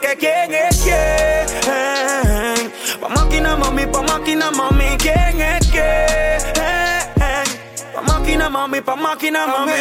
Porque 0.00 0.16
quién 0.16 0.54
es 0.54 0.82
quién. 0.82 2.72
Pa' 3.00 3.08
máquina, 3.08 3.56
mami, 3.56 3.86
pa' 3.86 4.02
máquina, 4.02 4.50
mami, 4.50 4.96
quién 4.98 5.40
es 5.40 5.66
quién. 5.68 6.42
Pa' 7.94 8.02
máquina, 8.02 8.48
mami, 8.48 8.80
pa' 8.80 8.96
máquina, 8.96 9.46
mami. 9.46 9.72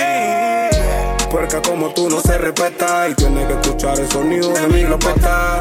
Puerca 1.29 1.61
como 1.61 1.93
tú 1.93 2.09
no 2.09 2.21
se 2.21 2.37
respeta 2.37 3.09
y 3.09 3.15
tiene 3.15 3.45
que 3.47 3.53
escuchar 3.53 3.99
el 3.99 4.09
sonido 4.09 4.49
de 4.49 4.67
mi 4.67 4.83
glopeta. 4.83 5.59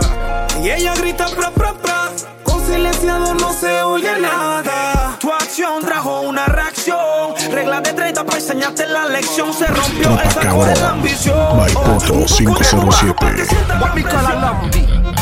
Y 0.63 0.71
ella 0.71 0.95
grita 0.95 1.27
pra 1.29 1.51
pra 1.51 1.75
pra, 1.75 2.11
con 2.45 2.65
silenciado 2.65 3.35
no 3.35 3.53
se 3.53 3.83
oye 3.83 4.19
nada. 4.21 5.17
Tu 5.19 5.31
acción 5.33 5.85
trajo 5.85 6.21
una 6.21 6.47
reacción, 6.47 6.97
regla 7.49 7.81
de 7.81 7.93
30 7.93 8.25
para 8.25 8.38
enseñarte 8.38 8.87
la 8.87 9.09
lección. 9.09 9.53
Se 9.53 9.67
rompió 9.67 10.19
el 10.21 10.31
saco 10.31 10.65
de 10.65 10.75
la 10.76 10.91
ambición. 10.91 11.57
Maipoto 11.57 12.26
507. 12.26 13.17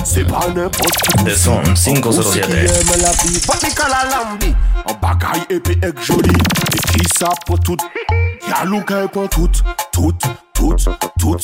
C'est 0.04 0.25
pas 0.26 0.47
n'importe 0.54 0.97
qui. 1.19 1.25
The 1.25 1.37
Son 1.37 1.62
507. 1.75 2.45
aime 2.45 3.02
la 3.02 3.11
vie. 3.23 3.40
Pas 3.47 3.59
les 3.62 3.75
calambi. 3.75 4.54
En 4.87 4.95
bagaille 4.95 5.45
épée 5.50 5.78
et 5.83 5.93
joli. 6.02 6.31
Et 6.31 6.99
qui 6.99 7.09
ça 7.19 7.28
pour 7.47 7.59
tout. 7.61 7.76
Y'a 8.49 8.64
louka 8.64 9.09
pour 9.09 9.28
tout. 9.28 9.49
Tout, 9.93 10.12
tout, 10.52 10.76
tout. 11.19 11.37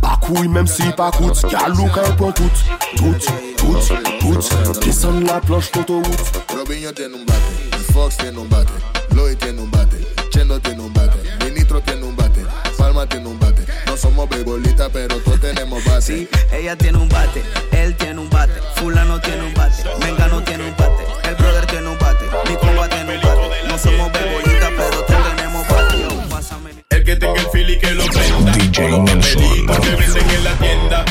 Pas 0.00 0.18
couille 0.20 0.48
même 0.48 0.66
si 0.66 0.82
pas 0.96 1.10
coûte. 1.10 1.44
Y'a 1.50 1.68
louka 1.68 2.02
pour 2.16 2.32
tout. 2.32 2.50
Tout, 2.96 3.14
tout, 3.56 3.76
tout. 4.20 4.80
Descends 4.80 5.20
la 5.26 5.40
planche 5.40 5.70
d'autoroute. 5.72 6.32
Robinho 6.56 6.92
tiene 6.92 7.14
un 7.14 7.24
bate, 7.26 7.75
Fox 7.96 8.18
tiene 8.18 8.38
un 8.38 8.48
bate, 8.50 8.72
Lloyd 9.14 9.38
tiene 9.38 9.62
un 9.62 9.70
bate, 9.70 9.96
Chendo 10.30 10.60
tiene 10.60 10.82
un 10.82 10.92
bate, 10.92 11.18
Ministro 11.46 11.80
tiene 11.80 12.04
un 12.04 12.14
bate, 12.14 12.44
Palma 12.76 13.06
tiene 13.08 13.26
un 13.26 13.38
bate. 13.40 13.64
No 13.86 13.96
somos 13.96 14.28
beisbolistas, 14.28 14.90
pero 14.92 15.16
todos 15.20 15.40
tenemos 15.40 15.82
bate. 15.86 16.02
Sí, 16.02 16.28
ella 16.52 16.76
tiene 16.76 16.98
un 16.98 17.08
bate, 17.08 17.42
él 17.72 17.96
tiene 17.96 18.20
un 18.20 18.28
bate, 18.28 18.52
fulano 18.74 19.18
tiene 19.22 19.44
un 19.44 19.54
bate, 19.54 19.82
Mengano 20.04 20.42
tiene 20.44 20.64
un 20.64 20.76
bate, 20.76 21.04
el 21.26 21.34
brother 21.36 21.64
tiene 21.66 21.88
un 21.88 21.98
bate, 21.98 22.24
mi 22.50 22.56
compa 22.56 22.86
tiene 22.88 23.14
un 23.16 23.20
bate. 23.22 23.68
No 23.68 23.78
somos 23.78 24.12
beisbolistas, 24.12 24.70
pero 24.76 25.00
todos 25.02 25.36
tenemos 25.36 25.68
bate. 25.68 25.98
Yo, 26.02 26.28
pásame 26.28 26.72
mi- 26.74 26.82
El 26.90 27.02
que 27.04 27.16
tenga 27.16 27.40
el 27.40 27.46
feel 27.48 27.70
y 27.70 27.78
que 27.78 27.90
lo 27.92 28.04
prenda. 28.06 28.52
DJ 28.52 29.66
papelitos 29.66 30.14
que 30.24 30.34
en 30.34 30.44
la 30.44 30.54
tienda. 30.58 31.04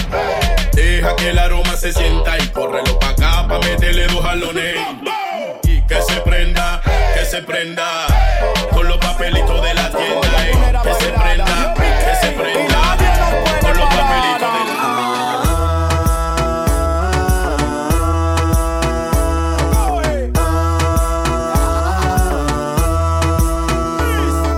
Deja 0.74 1.16
que 1.16 1.30
el 1.32 1.40
aroma 1.40 1.76
se 1.78 1.92
sienta 1.92 2.38
y 2.38 2.48
córrelo 2.50 3.00
pa' 3.00 3.10
acá 3.10 3.48
pa' 3.48 3.60
meterle 3.60 4.06
dos 4.08 4.24
jalones. 4.24 4.76
Se 7.36 7.42
prenda. 7.42 8.08
Con 8.72 8.88
los 8.88 8.98
papelitos 8.98 9.62
de 9.62 9.74
la 9.74 9.90
tienda. 9.90 10.48
eh. 10.48 10.54
Que 10.84 10.94
se 10.94 11.12
prenda, 11.12 11.74
que 11.76 12.16
se 12.26 12.32
prenda. 12.32 12.98
Con 13.60 13.78
los 13.78 13.90
papelitos 13.90 14.54
de 14.54 14.66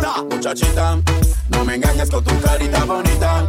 la 0.01 0.23
Muchachita, 0.29 0.97
no 1.49 1.65
me 1.65 1.75
engañes 1.75 2.09
con 2.11 2.23
tu 2.23 2.39
carita 2.41 2.83
bonita. 2.85 3.47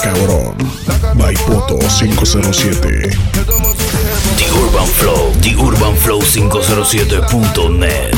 Cabrón. 0.00 0.56
Maipoto 1.14 1.78
507. 1.78 3.10
The 4.36 4.46
Urban 4.64 4.86
Flow, 4.86 5.32
The 5.40 5.54
Urban 5.58 5.96
Flow 5.96 6.20
507.net. 6.20 8.14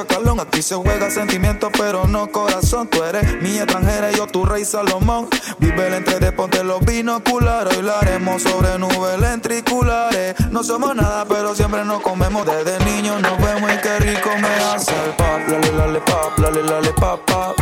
chacalón. 0.00 0.40
Aquí 0.40 0.62
se 0.62 0.74
juega 0.74 1.10
sentimiento, 1.10 1.70
pero 1.76 2.06
no 2.06 2.30
corazón. 2.30 2.88
Tú 2.88 3.02
eres 3.02 3.40
mi 3.42 3.58
extranjera 3.58 4.10
y 4.12 4.16
yo 4.16 4.26
tu 4.26 4.44
rey 4.44 4.64
Salomón. 4.64 5.28
Vive 5.58 5.88
el 5.88 5.94
entre 5.94 6.18
de 6.18 6.32
ponte 6.32 6.62
los 6.64 6.80
binoculares. 6.80 7.76
Hoy 7.76 7.88
haremos 7.88 8.42
sobre 8.42 8.78
nubes 8.78 9.18
lentriculares. 9.20 10.34
No 10.50 10.62
somos 10.62 10.94
nada, 10.94 11.24
pero 11.28 11.54
siempre 11.54 11.84
nos 11.84 12.00
comemos. 12.00 12.46
Desde 12.46 12.78
niños 12.84 13.20
nos 13.20 13.38
vemos 13.38 13.70
y 13.72 13.76
qué 13.78 13.98
rico 13.98 14.30
me 14.40 14.48
hace 14.64 14.92
el 15.04 15.12
pop. 15.12 15.40
Lale, 15.48 15.72
lale, 15.72 16.00
pop, 16.00 16.38
lale, 16.38 16.62
lale, 16.62 16.92
pop, 16.92 17.20
pop. 17.26 17.56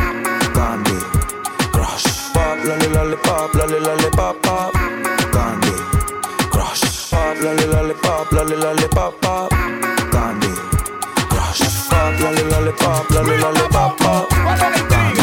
Candy 0.54 0.98
Crush. 1.72 2.32
Pop, 2.32 2.64
lale, 2.64 2.88
lale, 2.90 3.16
pop, 3.16 3.54
lale, 3.54 3.80
lale, 3.80 4.10
pop, 4.16 4.36
pop. 4.42 4.72
Candy 5.32 5.72
Crush. 6.50 7.10
Pop, 7.10 7.42
lale, 7.42 7.94
pop, 7.94 8.32
lale, 8.32 8.56
lale, 8.56 8.88
pop, 8.88 9.14
pop. 9.20 9.50
Candy 10.10 10.48
Crush. 10.48 10.52
Pop, 10.52 10.67
lale, 12.20 12.44
lale, 12.50 12.72
pop, 12.72 13.10
lale, 13.10 13.38
lale, 13.38 13.60
pop, 13.70 13.96
pop. 13.98 14.28
Candy 14.88 15.20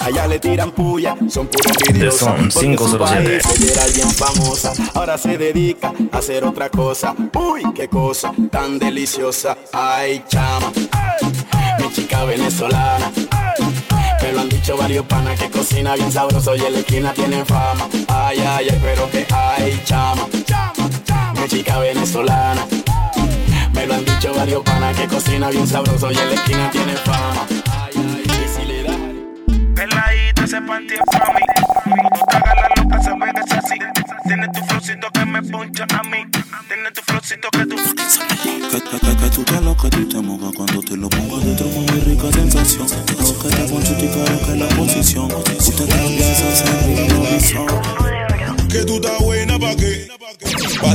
A 0.00 0.08
ella 0.10 0.26
le 0.26 0.38
tiran 0.38 0.70
puya, 0.72 1.16
son 1.28 1.46
puro 1.46 1.70
The 1.70 1.90
envidiosos. 1.90 2.20
Son 2.20 2.36
porque 2.36 2.50
su 2.50 2.60
507. 2.60 2.98
país 2.98 3.60
ella 3.60 3.72
era 3.72 3.86
bien 3.94 4.10
famosa, 4.10 4.72
ahora 4.94 5.16
se 5.18 5.38
dedica 5.38 5.92
a 6.12 6.18
hacer 6.18 6.44
otra 6.44 6.68
cosa. 6.68 7.14
Uy, 7.34 7.62
qué 7.74 7.88
cosa 7.88 8.32
tan 8.50 8.78
deliciosa. 8.78 9.56
Ay, 9.72 10.22
chama, 10.28 10.72
mi 11.78 11.92
chica 11.92 12.24
venezolana. 12.24 13.10
Me 14.22 14.32
lo 14.32 14.40
han 14.40 14.48
dicho 14.48 14.76
varios 14.76 15.04
panas 15.06 15.38
que 15.38 15.50
cocina 15.50 15.94
bien 15.94 16.10
sabroso 16.10 16.56
y 16.56 16.60
en 16.60 16.72
la 16.72 16.78
esquina 16.78 17.12
tienen 17.12 17.44
fama. 17.44 17.88
Ay, 18.08 18.38
ay, 18.38 18.68
ay, 18.70 18.80
pero 18.82 19.10
que 19.10 19.26
ay, 19.30 19.80
chama. 19.84 20.26
Mi 21.40 21.48
chica 21.48 21.78
venezolana. 21.78 22.66
Me 23.84 23.88
lo 23.88 23.94
han 23.96 24.04
dicho 24.06 24.32
varios 24.32 24.62
panas 24.62 24.96
que 24.96 25.06
cocina 25.06 25.50
bien 25.50 25.66
sabroso 25.66 26.10
y 26.10 26.16
en 26.16 26.28
la 26.30 26.34
esquina 26.36 26.70
tienen 26.70 26.96
fama. 26.96 27.46
Ay, 27.50 27.92
ay, 27.94 28.24
y 28.24 28.48
si 28.48 28.64
le 28.64 28.82
da. 28.82 28.96
Peladita, 29.74 30.44
ese 30.44 30.62
panty 30.62 30.94
es 30.94 31.00
pa' 31.00 31.34
mí. 31.34 31.40
No 31.94 32.26
te 32.26 32.36
hagas 32.36 32.54
la 32.56 32.82
loca, 32.82 33.02
se 33.02 33.10
ve 33.10 33.32
que 33.34 33.40
es 33.40 33.52
así. 33.52 33.74
Tienes 34.24 34.52
tu 34.52 34.64
flowcito 34.64 35.10
que 35.12 35.24
me 35.26 35.42
poncha 35.42 35.86
a 35.98 36.02
mí. 36.04 36.24
Tienes 36.66 36.92
tu 36.94 37.02
flowcito 37.02 37.50
que 37.50 37.66
tú. 37.66 37.76
Que, 37.76 38.80
que, 38.80 39.00
que, 39.00 39.16
que 39.16 39.28
tú 39.28 39.44
te 39.44 39.60
lo 39.60 39.76
que 39.76 39.90
tú 39.90 40.08
te 40.08 40.16
mojas 40.16 40.54
cuando 40.56 40.80
te 40.80 40.96
lo 40.96 41.10
pongo 41.10 41.40
dentro, 41.40 41.66
muy 41.66 41.86
rica 41.86 42.32
sensación. 42.32 42.86
Creo 42.88 43.38
que 43.38 43.48
te 43.50 43.64
poncho 43.68 43.92
y 43.98 44.08
claro 44.08 44.46
que 44.46 44.56
la 44.56 44.68
posición. 44.76 45.28
Tú 45.28 45.70
te 45.72 45.86
cambias 45.88 46.42
a 46.42 46.48
hacer 46.48 46.90
improvisación. 46.90 48.13
Que 48.74 48.84
tú 48.84 48.96
estás 48.96 49.20
buena 49.20 49.56
pa' 49.56 49.76
qué. 49.76 50.08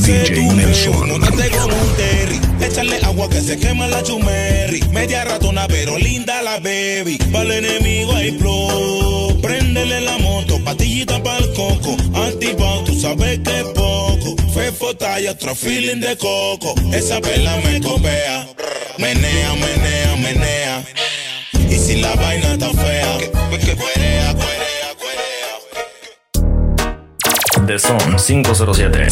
DJ 0.02 0.54
Nelson. 0.54 1.08
Móntate 1.12 1.50
como 1.50 1.74
un 1.74 1.96
terry. 1.96 2.42
Échale 2.60 2.98
agua 3.06 3.30
que 3.30 3.40
se 3.40 3.58
quema 3.58 3.88
la 3.88 4.04
chumerri. 4.04 4.82
Media 4.92 5.24
ratona, 5.24 5.66
pero 5.66 5.98
linda 5.98 6.42
la 6.42 6.60
baby. 6.60 7.18
Para 7.32 7.46
el 7.46 7.64
enemigo 7.64 8.14
hay 8.14 8.32
flow. 8.38 9.40
Préndele 9.42 10.02
la 10.02 10.18
moto, 10.18 10.62
patillita 10.62 11.24
para 11.24 11.38
el 11.38 11.54
coco. 11.54 11.96
Antipao, 12.16 12.84
tú 12.84 13.00
sabes 13.00 13.40
que 13.40 13.60
es 13.62 13.68
poco. 13.68 14.36
Fefo 14.54 14.94
talla, 14.98 15.32
otro 15.32 15.56
feeling 15.56 16.02
de 16.02 16.18
coco. 16.18 16.76
Esa 16.92 17.22
vela 17.22 17.56
me 17.64 17.80
copea. 17.80 18.46
Menea, 18.98 19.54
menea, 19.54 20.16
menea. 20.18 20.86
Y 21.70 21.76
si 21.76 21.96
la 22.02 22.14
vaina 22.16 22.56
está 22.56 22.72
fea, 22.72 23.20
que 23.20 23.30
cuerea, 23.30 23.76
cuerea, 23.78 24.34
cuerea. 24.34 24.69
The 27.70 27.78
Son 27.78 28.18
507. 28.18 29.08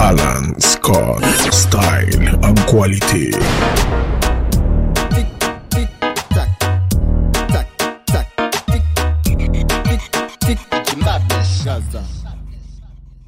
Alan 0.00 0.54
Scott. 0.60 1.24
Style 1.52 2.28
and 2.44 2.56
quality. 2.68 3.32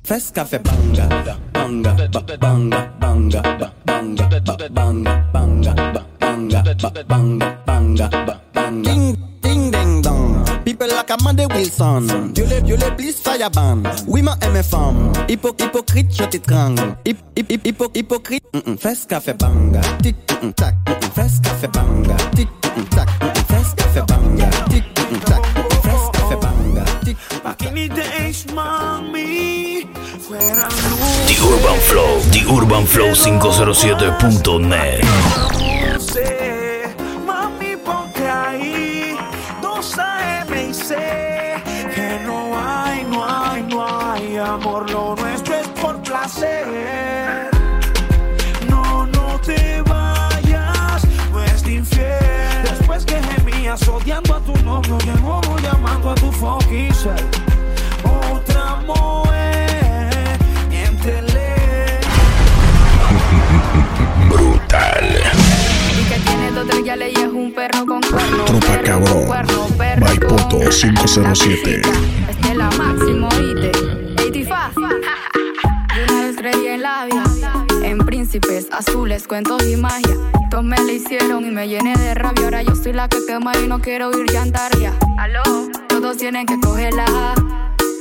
Fes 0.05 0.31
café 0.33 0.59
banga, 0.59 1.09
banga, 1.53 1.95
ba- 2.13 2.37
banga, 2.39 2.93
banga, 3.01 3.41
ba- 3.59 3.73
banga, 3.85 4.29
ba- 4.29 4.69
banga, 4.71 5.25
banga, 5.33 5.73
ba- 5.75 6.07
banga, 6.21 6.63
ba- 6.63 7.05
banga, 7.09 7.59
banga, 7.67 8.09
ba- 8.27 8.41
banga. 8.53 9.02
People 10.73 10.89
like 10.89 11.11
Amanda 11.11 11.47
Wilson. 11.49 12.33
Dieu 12.33 12.47
les, 12.47 12.63
les 12.63 12.91
please 12.97 13.21
fire 13.21 13.51
ban. 13.51 13.83
Oui, 14.09 14.23
ma 14.23 14.39
aime 14.41 14.63
femme. 14.63 15.13
Hypo, 15.29 15.55
hypocrite, 15.61 16.17
je 16.17 16.25
t'étrangle. 16.25 16.97
Hip, 17.05 17.19
hip, 17.37 17.51
hip, 17.51 17.67
hypo, 17.67 17.91
hypocrite. 17.95 18.43
Mm 18.55 18.61
-mm. 18.65 19.07
Café 19.07 19.35
banga. 19.35 19.81
Tic, 20.03 20.17
mm 20.17 20.49
-mm, 20.49 20.53
tac. 20.55 20.75
Mm 20.89 20.95
-mm. 20.95 21.41
Café 21.43 21.69
banga. 21.69 22.17
Tic, 22.35 22.49
mm 22.49 22.71
-mm, 22.73 22.89
tac. 22.89 23.09
Mm 23.21 23.29
-mm. 23.29 23.45
Fes 23.53 23.69
café 23.77 24.01
banga. 24.09 24.49
Tic, 24.71 24.85
mm 24.97 25.05
-mm, 25.13 25.21
tac. 25.29 25.41
Mm 25.41 25.61
-mm. 25.61 25.81
Fes 25.85 26.03
café 26.17 26.37
banga. 26.41 26.85
Tic, 27.05 27.17
tac. 27.45 27.59
De 27.97 28.05
Ace 28.25 28.45
Mami. 28.55 29.87
Fuera 30.25 30.69
The 31.29 31.37
Urban 31.53 31.79
Flow. 31.89 32.13
The 32.33 32.43
Urban 32.49 32.87
Flow 32.87 33.13
507.net. 33.15 35.05
tu 56.15 56.31
fucking 56.33 56.93
ser. 56.95 57.15
Otra 58.05 58.77
mujer, 58.87 60.39
miéntele. 60.69 61.55
Brutal. 64.29 65.21
Y 66.01 66.05
que 66.09 66.19
tiene 66.21 66.51
dos 66.53 66.67
tres 66.69 66.85
yales 66.85 67.13
y 67.17 67.21
es 67.21 67.29
un 67.29 67.53
perro 67.55 67.87
con 67.87 68.01
cuerno. 68.03 68.45
Tropa 68.45 68.67
perro 68.67 68.85
cabrón. 68.85 69.13
con 69.19 69.27
cuerno, 69.27 69.67
perro 69.79 70.07
Baipoto 70.07 70.49
con- 70.59 70.69
507. 70.71 71.83
Este 72.29 72.49
es 72.49 72.57
la 72.57 72.71
máximo, 72.71 73.29
oíste. 73.29 73.71
85. 74.19 74.89
De 75.95 76.05
una 76.13 76.29
estrella 76.29 76.75
en 76.75 76.83
la 76.83 77.05
vida. 77.07 77.23
En 77.85 77.99
príncipes 77.99 78.69
azules, 78.73 79.27
cuentos 79.27 79.63
y 79.67 79.77
magia. 79.77 80.17
Todos 80.51 80.65
me 80.65 80.77
la 80.79 80.93
hicieron 80.93 81.45
y 81.47 81.51
me 81.51 81.67
llené 81.69 81.97
de 81.97 82.15
rabia. 82.15 82.45
Ahora 82.45 82.63
yo 82.63 82.75
soy 82.77 82.93
la 82.93 83.09
que 83.09 83.19
quema 83.27 83.53
y 83.59 83.67
no 83.67 83.81
quiero 83.81 84.11
ir 84.19 84.31
llantaria. 84.31 84.93
Aló, 85.19 85.43
todos 86.03 86.17
tienen 86.17 86.45
que 86.47 86.59
cogerla. 86.59 87.05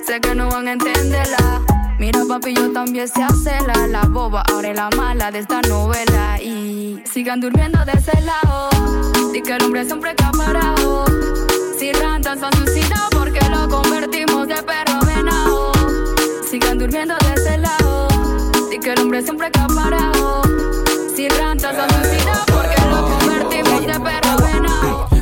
Sé 0.05 0.19
que 0.19 0.33
no 0.33 0.49
van 0.49 0.67
a 0.67 0.73
entenderla. 0.73 1.61
Mira, 1.99 2.21
papi, 2.27 2.55
yo 2.55 2.71
también 2.71 3.07
sé 3.07 3.21
hacerla. 3.21 3.87
La 3.87 4.01
boba, 4.01 4.43
ahora 4.51 4.69
es 4.69 4.75
la 4.75 4.89
mala 4.97 5.29
de 5.31 5.39
esta 5.39 5.61
novela. 5.61 6.41
Y 6.41 7.01
sigan 7.05 7.39
durmiendo 7.39 7.85
de 7.85 7.91
ese 7.91 8.19
lado. 8.21 8.69
Di 9.31 9.41
que 9.43 9.53
el 9.53 9.63
hombre 9.63 9.85
siempre 9.85 10.09
acaparado. 10.09 11.05
Si 11.77 11.93
rantan 11.93 12.39
son 12.39 12.51
suicidados 12.53 13.09
porque 13.11 13.47
lo 13.49 13.69
convertimos 13.69 14.47
de 14.47 14.55
perro 14.63 14.99
venado. 15.05 15.71
Sigan 16.49 16.79
durmiendo 16.79 17.15
de 17.19 17.33
ese 17.35 17.57
lado. 17.59 18.07
Di 18.71 18.79
que 18.79 18.93
el 18.93 18.99
hombre 18.99 19.21
siempre 19.21 19.47
acaparado. 19.47 20.41
Si 21.15 21.29
rantan 21.29 21.75
son 21.75 21.89
suicidados 21.89 22.45
porque 22.47 22.80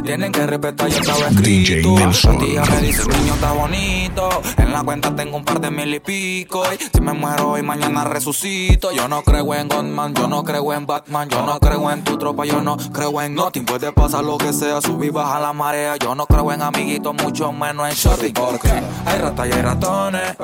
Tienen 0.10 0.32
que 0.32 0.48
respetar, 0.48 0.90
yo 0.90 0.98
estaba 0.98 1.30
DJ 1.30 1.82
escrito. 1.82 1.96
La 2.00 2.40
tía 2.40 2.64
me 2.64 2.82
dice, 2.82 3.04
el 3.04 3.10
niño 3.10 3.34
está 3.36 3.52
bonito. 3.52 4.42
En 4.58 4.74
la 4.74 4.84
cuenta 4.84 5.16
tengo 5.16 5.38
un 5.38 5.46
par 5.46 5.62
de 5.62 5.70
mil 5.70 5.94
y 5.94 6.00
pico. 6.00 6.64
Y 6.74 6.84
si 6.84 7.00
me 7.00 7.14
muero 7.14 7.52
hoy, 7.52 7.62
mañana 7.62 8.04
resucito. 8.06 8.92
Yo 8.92 9.08
no 9.08 9.22
creo 9.22 9.54
en 9.54 9.68
Godman, 9.68 10.16
yo 10.16 10.28
no 10.28 10.44
creo 10.44 10.74
en 10.74 10.88
Batman. 10.88 11.30
Yo 11.30 11.46
no 11.46 11.60
creo 11.60 11.92
en 11.92 12.04
tu 12.04 12.18
tropa, 12.18 12.44
yo 12.44 12.60
no 12.60 12.76
creo 12.92 13.22
en 13.22 13.36
nothing. 13.36 13.66
Puede 13.66 13.92
pasar 13.92 14.24
lo 14.24 14.40
que 14.40 14.52
sea, 14.52 14.82
subir, 14.82 15.12
baja 15.12 15.40
la 15.40 15.54
marea. 15.54 15.96
Yo 15.98 16.16
no 16.16 16.26
creo 16.26 16.52
en 16.54 16.64
amiguitos, 16.64 17.14
mucho 17.14 17.52
menos 17.52 17.88
en 17.88 17.94
shorty. 17.94 18.34
Porque 18.34 18.72
hay 19.06 19.20
ratas 19.20 19.48
y 19.48 19.52
hay 19.52 19.62
ratones. 19.62 20.36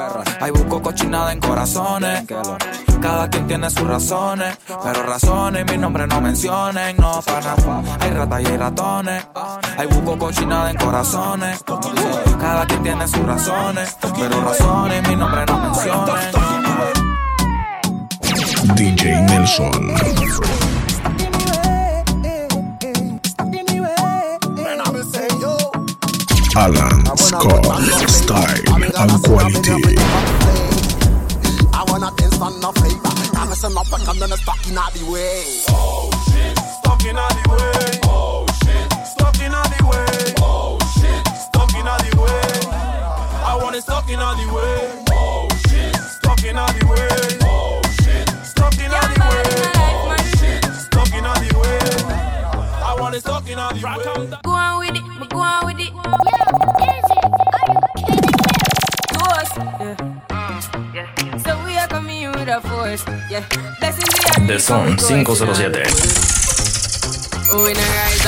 Hay 0.42 0.52
busco 0.52 0.80
cochinada 0.80 1.34
en 1.34 1.40
corazones. 1.40 2.24
Cada 3.06 3.30
quien 3.30 3.46
tiene 3.46 3.70
sus 3.70 3.88
razones. 3.88 4.58
Pero 4.84 5.04
razones, 5.04 5.64
mi 5.72 5.78
nombre 5.78 6.08
no 6.08 6.20
mencionen. 6.20 6.98
No, 6.98 7.22
pana. 7.22 7.56
Hay 8.00 8.10
ratas 8.10 8.42
y 8.42 8.46
hay 8.48 8.58
ratones. 8.58 9.28
Hay 9.78 9.86
busco 9.86 10.18
cochinada 10.18 10.72
en 10.72 10.78
corazones. 10.78 11.64
Cada 12.42 12.66
quien 12.66 12.82
tiene 12.82 13.08
sus 13.08 13.20
razones. 13.20 13.96
Pero 14.02 14.42
razones, 14.42 15.08
mi 15.08 15.16
nombre 15.16 15.46
no 15.46 15.60
mencionen. 15.60 16.32
DJ 18.74 19.22
Nelson. 19.22 19.94
Alan 26.56 27.18
Scott. 27.18 27.66
Style 28.08 28.64
and 28.98 29.24
quality. 29.24 30.45
I 32.36 32.40
wanna 32.40 32.60
dance 32.60 32.62
no 32.62 32.72
favor. 32.74 33.38
I'm 33.38 33.52
a 33.52 33.56
son 33.56 33.78
of 33.78 33.88
a 33.88 33.98
come 34.04 34.22
and 34.22 34.34
stuck 34.34 34.68
in 34.68 34.78
all 34.78 34.92
the 34.92 35.04
way. 35.10 35.44
Oh 35.70 36.10
shit, 36.28 36.58
stuck 36.58 37.06
in 37.06 37.18
all 37.18 37.30
the 37.30 37.50
way. 37.50 38.00
Oh 38.04 38.46
shit, 38.64 38.92
stuck 39.08 39.40
in 39.42 39.54
all 39.54 39.64
the 39.64 39.86
way. 39.86 40.34
Oh 40.40 40.78
shit, 41.00 41.28
stuck 41.38 41.74
in 41.76 41.88
all 41.88 41.98
the 41.98 42.12
way. 42.20 42.42
I 43.44 43.58
want 43.62 43.76
it 43.76 43.82
stuck 43.84 44.10
in 44.10 44.20
all 44.20 44.36
the 44.36 44.46
way. 44.54 45.04
Oh 45.12 45.48
shit, 45.68 45.96
stuck 45.96 46.44
in 46.44 46.58
all 46.58 46.68
the 46.74 46.86
way. 46.86 47.08
Oh 47.44 47.82
shit, 48.04 48.30
stuck 48.44 48.78
in 48.80 48.92
all 48.92 49.02
the 49.02 49.20
way. 49.20 49.44
Oh 49.76 50.16
shit, 50.38 50.66
stuck 50.76 51.14
in 51.14 51.26
all 51.26 51.40
the 51.40 51.58
way. 51.58 51.80
I 52.84 52.96
want 53.00 53.16
it 53.16 53.22
stuck 53.22 53.50
in 53.50 53.60
all 53.60 53.74
the 53.74 53.82
way. 53.82 54.40
Go 54.44 54.52
on 54.52 54.80
with 54.80 54.96
it, 54.96 55.30
go 55.30 55.40
on 55.40 55.66
with 55.66 55.80
it. 55.80 55.94
Yeah. 59.78 60.15
The 62.46 62.62
Zone 64.60 64.98
507. 64.98 65.72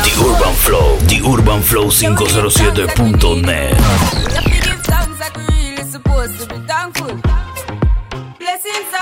The 0.01 0.13
Urban 0.25 0.55
Flow, 0.55 0.97
The 1.05 1.21
Urban 1.23 1.61
Flow 1.61 1.89
507.net. 1.91 3.77
Blessings 8.39 8.93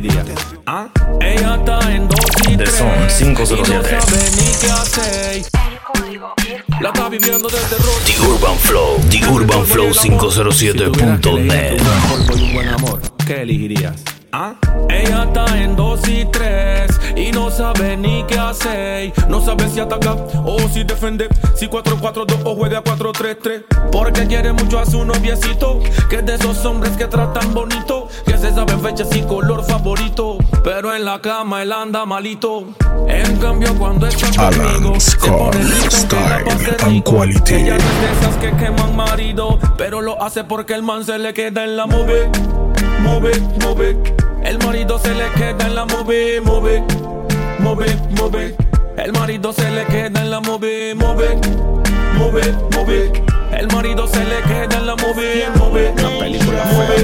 diría. 0.00 0.24
¿Ah? 0.66 0.88
Ella 1.20 1.56
está 1.56 1.94
en 1.94 2.08
2 2.08 2.18
y 2.48 2.56
3. 2.56 2.70
Son 2.70 2.88
507. 3.18 3.98
La 6.80 6.88
está 6.90 7.08
viviendo 7.08 7.48
desde 7.48 7.76
Roche. 7.76 8.14
The 8.14 8.20
Urban 8.26 8.58
Flow, 8.58 9.00
The 9.10 9.26
Urban 9.28 9.66
Flow 9.66 9.90
507.net. 9.92 11.80
Si 12.36 12.42
un 12.42 12.54
buen 12.54 12.68
amor, 12.68 13.00
¿qué 13.26 13.42
elegirías? 13.42 13.96
¿Ah? 14.32 14.54
Ella 14.90 15.24
está 15.24 15.58
en 15.58 15.74
2 15.74 16.08
y 16.08 16.24
3 16.26 17.00
y 17.16 17.32
no 17.32 17.50
sabe 17.50 17.96
ni 17.96 18.24
qué 18.24 18.38
hacer. 18.38 19.12
No 19.28 19.40
sabe 19.40 19.68
si 19.70 19.80
atacar 19.80 20.18
o 20.44 20.58
si 20.68 20.84
defender. 20.84 21.28
Si 21.54 21.66
4-4-2 21.66 22.42
o 22.44 22.54
juega 22.54 22.84
4-3-3. 22.84 23.64
Porque 23.90 24.26
quiere 24.26 24.52
mucho 24.52 24.78
a 24.78 24.86
su 24.86 25.04
noviecito. 25.04 25.80
Que 26.10 26.16
es 26.16 26.26
de 26.26 26.34
esos 26.34 26.64
hombres 26.66 26.96
que 26.96 27.06
tratan 27.06 27.54
bonito. 27.54 28.08
Que 28.26 28.36
se 28.36 28.52
sabe 28.52 28.76
fechas 28.76 29.14
y 29.16 29.22
color 29.22 29.64
favorito. 29.64 30.36
Pero 30.62 30.94
en 30.94 31.04
la 31.06 31.20
cama 31.20 31.62
él 31.62 31.72
anda 31.72 32.04
malito. 32.04 32.66
En 33.06 33.36
cambio, 33.38 33.74
cuando 33.78 34.06
está 34.06 34.50
conmigo, 34.50 35.00
se 35.00 35.16
pone 35.16 35.64
style 35.90 36.44
and 36.84 37.02
quality. 37.02 37.54
Ella 37.54 37.78
no 37.78 37.84
es 37.84 38.00
de 38.00 38.20
esas 38.20 38.36
que 38.36 38.56
queman 38.62 38.94
marido. 38.94 39.58
Pero 39.78 40.02
lo 40.02 40.22
hace 40.22 40.44
porque 40.44 40.74
el 40.74 40.82
man 40.82 41.04
se 41.04 41.18
le 41.18 41.32
queda 41.32 41.64
en 41.64 41.76
la 41.76 41.86
movie. 41.86 42.67
Move, 43.00 43.32
move. 43.62 43.96
El 44.44 44.58
marido 44.58 44.98
se 44.98 45.14
le 45.14 45.30
queda 45.32 45.66
en 45.66 45.74
la 45.74 45.84
move, 45.84 46.40
move. 46.40 46.82
Move, 47.58 47.86
move. 48.10 48.56
El 48.96 49.12
marido 49.12 49.52
se 49.52 49.70
le 49.70 49.84
queda 49.86 50.20
en 50.20 50.30
la 50.30 50.40
move, 50.40 50.94
move. 50.94 51.36
Move, 52.14 52.52
move. 52.74 53.12
El 53.52 53.68
marido 53.68 54.06
se 54.06 54.24
le 54.24 54.42
queda 54.42 54.78
en 54.78 54.86
la 54.86 54.96
move, 54.96 55.48
move. 55.56 55.94
La 55.96 56.18
película 56.18 56.64
fue 56.64 56.96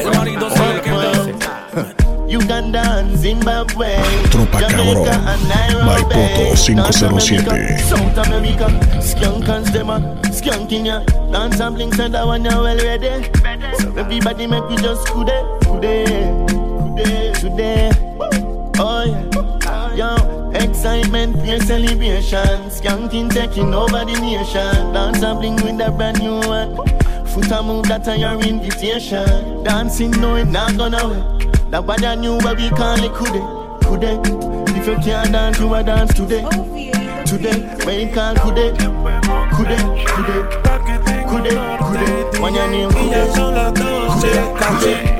El 0.00 0.16
marido 0.16 0.50
se 0.50 0.74
le 0.74 0.80
queda 0.80 2.15
Uganda 2.28 2.82
and 2.98 3.16
Zimbabwe. 3.16 3.96
Tropa 4.30 4.58
Cabrón. 4.60 5.04
Jamaica 5.04 5.16
and 5.30 5.48
Nairobi. 5.48 5.86
Maipoto 5.86 6.56
507. 6.56 7.78
South 7.78 8.26
America, 8.26 8.68
skunk 9.00 9.48
and 9.48 9.66
stemmer, 9.66 10.34
skunk 10.34 10.72
in 10.72 10.86
ya. 10.86 11.00
Dance 11.30 11.60
and 11.60 11.74
blink 11.76 11.94
said 11.94 12.12
that 12.12 12.26
one 12.26 12.44
you 12.44 12.50
well 12.50 12.76
ready. 12.76 13.30
So 13.78 13.94
everybody 13.96 14.46
make 14.46 14.68
we 14.68 14.76
just 14.76 15.06
kude, 15.08 15.30
kude, 15.62 16.06
kude, 16.48 17.34
today. 17.40 17.90
Oh 18.78 19.04
yeah, 19.04 19.94
yo, 19.94 20.50
excitement, 20.50 21.36
peer 21.44 21.60
celebration. 21.60 22.70
Skanking 22.70 23.30
taking 23.30 23.72
over 23.72 24.04
the 24.04 24.18
nation. 24.20 24.92
Dance 24.92 25.22
and 25.22 25.62
with 25.62 25.80
a 25.80 25.90
brand 25.92 26.20
new 26.20 26.40
one. 26.48 26.76
Foot 27.26 27.50
a 27.52 27.62
move 27.62 27.86
that 27.86 28.08
are 28.08 28.16
your 28.16 28.40
invitation. 28.40 29.62
Dancing 29.62 30.10
no 30.12 30.34
it 30.36 30.46
not 30.46 30.76
gonna 30.76 31.08
wait. 31.08 31.55
That 31.70 31.84
what 31.84 32.04
I 32.04 32.14
knew 32.14 32.36
what 32.38 32.56
we 32.56 32.70
call 32.70 32.94
it 33.02 33.12
kude, 33.12 33.42
kude. 33.82 34.10
If 34.76 34.86
you 34.86 34.96
can't 34.96 35.32
dance, 35.32 35.58
you 35.58 35.74
a 35.74 35.82
dance 35.82 36.14
today. 36.14 36.42
Today, 37.26 37.58
when 37.84 38.00
you 38.08 38.14
call 38.14 38.34
kude, 38.36 38.72
kude, 39.50 39.76
kude, 40.14 40.36
kude, 41.26 41.50
kude. 41.82 42.40
When 42.40 42.54
your 42.54 42.68
name 42.68 42.90
kude, 42.90 43.32
kude, 43.34 43.74
kude. 44.70 45.16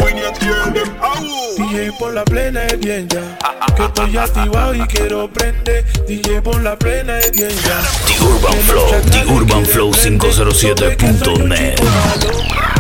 DJ 1.57 1.91
por 1.99 2.13
la 2.13 2.25
plena 2.25 2.65
es 2.67 2.79
bien 2.79 3.09
ya. 3.09 3.39
Que 3.75 3.85
estoy 3.85 4.17
activado 4.17 4.75
y 4.75 4.87
quiero 4.87 5.29
prender. 5.29 5.85
DJ 6.07 6.43
por 6.43 6.63
la 6.63 6.77
plena 6.77 7.19
es 7.19 7.33
bien 7.33 7.51
ya. 7.51 7.83
The 8.07 8.25
Urban 8.25 8.59
Flow, 8.63 8.89
The 9.11 9.25
Urban 9.33 9.67
Flow 9.67 9.93
507.net. 9.93 11.81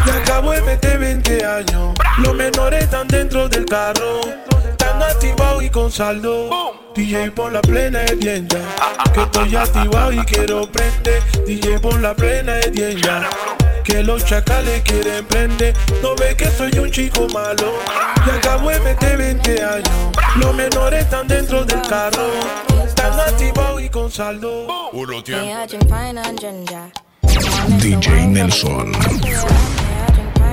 Ya 0.07 0.16
acabo 0.16 0.53
de 0.53 0.62
meter 0.62 0.99
20 0.99 1.45
años. 1.45 1.95
Los 2.19 2.35
menores 2.35 2.85
están 2.85 3.09
dentro 3.09 3.49
del 3.49 3.64
carro. 3.66 4.21
Están 4.71 5.03
activados 5.03 5.62
y 5.62 5.71
con 5.71 5.90
saldo. 5.90 6.51
DJ 6.95 7.31
por 7.33 7.53
la 7.53 7.61
plena 7.61 8.03
es 8.05 8.19
bien 8.19 8.49
ya. 8.49 9.12
Que 9.12 9.23
estoy 9.23 9.57
activado 9.57 10.12
y 10.12 10.19
quiero 10.25 10.71
prender. 10.71 11.23
DJ 11.47 11.79
por 11.81 12.01
la 12.01 12.14
plena 12.14 12.59
es 12.61 12.73
bien 12.73 12.97
ya. 13.03 13.29
Que 13.85 14.03
los 14.03 14.25
chacales 14.25 14.83
quieren 14.83 15.25
prender. 15.27 15.75
No 16.03 16.14
ve 16.16 16.37
que 16.37 16.51
soy 16.51 16.79
un 16.79 16.90
chico 16.90 17.27
malo. 17.33 17.75
Y 18.27 18.31
acabo 18.31 18.71
de 18.71 18.81
meter 18.81 19.16
20 19.16 19.62
años. 19.62 19.90
Los 20.37 20.55
menores 20.55 21.05
están 21.05 21.27
dentro 21.29 21.64
del 21.64 21.83
carro. 21.83 22.29
Están 22.87 23.19
activados 23.21 23.83
y 23.83 23.88
con 23.88 24.11
saldo. 24.11 24.66
Puro 24.92 25.23
ginger. 25.23 25.69
DJ 27.79 28.27
Nelson. 28.29 28.92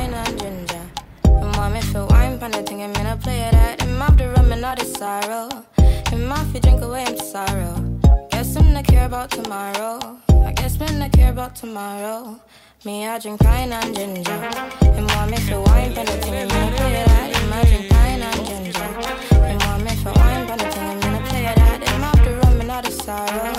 wine 0.03 0.13
and 0.13 0.39
ginger. 0.39 0.81
Remind 1.25 1.73
me 1.73 1.81
for 1.81 2.05
wine, 2.07 2.37
pan 2.39 2.51
the 2.51 2.61
thing, 2.63 2.83
I'm 2.83 2.93
gonna 2.93 3.17
play 3.17 3.39
it 3.39 3.53
out. 3.53 3.81
And 3.81 4.01
after 4.01 4.29
rum 4.31 4.51
and 4.51 4.65
all 4.65 4.75
the 4.75 4.85
sorrow. 4.85 5.49
And 6.11 6.27
my 6.27 6.43
feet 6.45 6.63
drink 6.63 6.81
away 6.81 7.05
in 7.05 7.17
sorrow. 7.17 7.75
Guess 8.31 8.55
I'm 8.57 8.73
not 8.73 8.85
care 8.85 9.05
about 9.05 9.31
tomorrow. 9.31 9.99
I 10.29 10.51
guess 10.51 10.79
men 10.79 10.99
not 10.99 11.11
care 11.11 11.31
about 11.31 11.55
tomorrow. 11.55 12.39
Me, 12.85 13.07
I 13.07 13.17
drink 13.19 13.39
pine 13.39 13.71
and 13.71 13.95
ginger. 13.95 14.39
And 14.97 15.05
want 15.11 15.31
me 15.31 15.37
for 15.37 15.61
wine, 15.61 15.93
pan 15.93 16.05
the 16.05 16.17
thing, 16.23 16.35
I'm 16.35 16.47
gonna 16.49 16.75
play 16.75 16.93
it 17.01 17.07
that. 17.07 17.35
And 17.37 17.53
I 17.53 17.63
drink 17.69 17.89
pine 17.89 18.21
and 18.29 18.45
ginger. 18.47 18.89
And 19.49 19.63
want 19.63 19.83
me 19.85 19.95
for 20.03 20.11
wine, 20.19 20.47
pan 20.47 20.57
the 20.57 20.69
thing, 20.75 20.89
I'm 20.89 20.99
gonna 20.99 21.27
play 21.29 21.45
it 21.45 21.57
out. 21.57 21.79
And 21.89 22.03
after 22.09 22.35
rum 22.41 22.61
and 22.61 22.71
all 22.71 22.81
the 22.81 22.91
sorrow. 22.91 23.53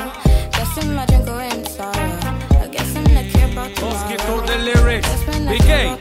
Guess 0.52 0.78
I'm 0.78 0.94
not 0.94 1.08
drink 1.08 1.26
away 1.26 1.48
in 1.50 1.64
sorrow. 1.64 2.23
Mosquito 3.54 4.42
de 4.46 4.58
lyrics. 4.58 5.08
BK, 5.48 5.96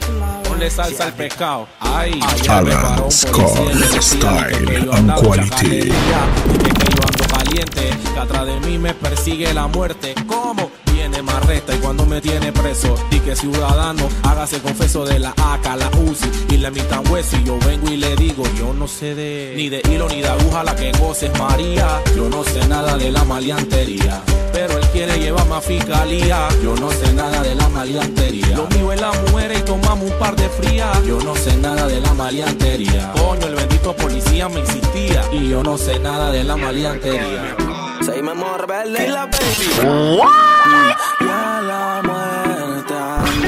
ponle 0.47 0.69
salsa 0.71 1.05
al 1.05 1.13
pescado. 1.13 1.67
Ay, 1.79 2.19
Alan 2.49 3.11
Scott. 3.11 3.71
Style 4.01 4.89
and 4.91 5.11
quality. 5.15 6.72
Ando 7.05 7.25
caliente, 7.35 7.89
que 8.13 8.19
atrás 8.19 8.45
de 8.45 8.59
mí 8.61 8.77
me 8.77 8.93
persigue 8.93 9.53
la 9.53 9.67
muerte. 9.67 10.15
¿Cómo? 10.27 10.71
Viene 10.93 11.21
más 11.21 11.45
resta 11.45 11.73
y 11.75 11.79
cuando 11.79 12.05
me 12.05 12.21
tiene 12.21 12.51
preso. 12.51 12.95
Di 13.09 13.19
que 13.19 13.35
ciudadano, 13.35 14.07
hágase 14.23 14.59
confeso 14.59 15.05
de 15.05 15.19
la 15.19 15.33
AK, 15.35 15.65
la 15.77 15.89
UCI 15.89 16.55
y 16.55 16.57
la 16.57 16.71
mitad 16.71 17.05
hueso. 17.09 17.35
Y 17.37 17.43
yo 17.43 17.57
vengo 17.59 17.91
y 17.91 17.97
le 17.97 18.15
digo, 18.15 18.43
yo 18.57 18.73
no 18.73 18.87
sé 18.87 19.15
de 19.15 19.53
ni 19.55 19.69
de 19.69 19.81
hilo 19.89 20.07
ni 20.07 20.21
de 20.21 20.29
aguja 20.29 20.63
la 20.63 20.75
que 20.75 20.91
goces 20.93 21.31
María. 21.37 22.01
Yo 22.15 22.29
no 22.29 22.43
sé 22.43 22.67
nada 22.67 22.97
de 22.97 23.11
la 23.11 23.23
maleantería. 23.23 24.21
Pero 24.53 24.77
él 24.77 24.87
quiere 24.91 25.19
llevarme 25.19 25.55
a 25.55 25.61
fiscalía. 25.61 26.47
Yo 26.63 26.75
no 26.75 26.91
sé 26.91 27.11
nada 27.13 27.41
de 27.41 27.55
la 27.55 27.67
maleantería. 27.69 28.55
Lo 28.55 28.67
mío 28.67 28.93
es 28.93 29.01
la 29.01 29.11
mujer 29.11 29.51
y 29.57 29.61
tomamos 29.63 30.11
un 30.11 30.19
par 30.19 30.35
de 30.35 30.47
frías. 30.49 31.03
Yo 31.05 31.19
no 31.21 31.35
sé 31.35 31.57
nada 31.57 31.82
maleantería. 32.23 33.12
Coño, 33.12 33.47
el 33.47 33.55
bendito 33.55 33.93
policía 33.93 34.47
me 34.47 34.62
insistía. 34.62 35.23
Y 35.33 35.49
yo 35.49 35.62
no 35.62 35.77
sé 35.77 35.99
nada 35.99 36.31
de 36.31 36.45
la 36.45 36.55
maleantería. 36.55 37.53
Seguimos 38.01 38.57
rebelde 38.62 39.07
y 39.07 39.09
la 39.09 39.25
baby. 39.25 40.21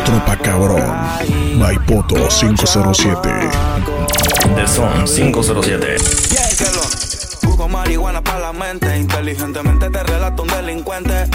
Tropa 0.03 0.37
Cabrón. 0.43 0.93
Maipoto 1.55 2.15
507. 2.27 3.29
The 4.55 4.67
Son 4.67 5.05
507. 5.05 5.95
Yeah, 6.31 6.49
que 6.57 6.65
lo 6.75 6.81
Busco 7.43 7.69
marihuana 7.69 8.21
para 8.21 8.39
la 8.39 8.51
mente. 8.51 8.97
Inteligentemente 8.97 9.89
te 9.89 10.03
relato 10.03 10.43
un 10.43 10.49
delincuente. 10.49 11.29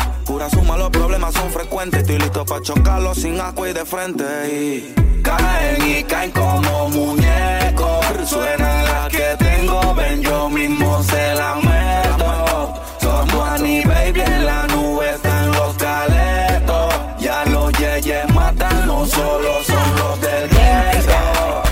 Suma, 0.49 0.77
los 0.77 0.89
problemas 0.91 1.35
son 1.35 1.51
frecuentes. 1.51 2.01
Estoy 2.01 2.19
listo 2.19 2.47
para 2.47 2.63
chocarlos 2.63 3.19
sin 3.19 3.39
agua 3.39 3.69
y 3.69 3.73
de 3.75 3.85
frente. 3.85 4.25
Y 4.49 4.95
caen 5.23 5.99
y 5.99 6.03
caen 6.05 6.31
como 6.31 6.89
muñecos. 6.89 8.07
Suena 8.27 8.83
la 8.85 9.09
que 9.09 9.37
tengo, 9.39 9.95
ven, 9.95 10.23
yo 10.23 10.49
mismo 10.49 11.03
se 11.03 11.35
la 11.35 11.57
meto. 11.57 12.75
Somos 13.01 13.49
Annie 13.51 13.85
Baby 13.85 14.21
en 14.21 14.47
la 14.47 14.67
nube, 14.69 15.11
están 15.11 15.51
los 15.53 15.77
caletos. 15.77 16.95
Ya 17.19 17.45
los 17.47 17.73
yeyes 17.73 18.29
matan, 18.33 18.87
no 18.87 19.05
solo 19.05 19.63
son 19.65 19.97
los 19.97 20.21
del 20.23 20.49
gueto. 20.49 21.63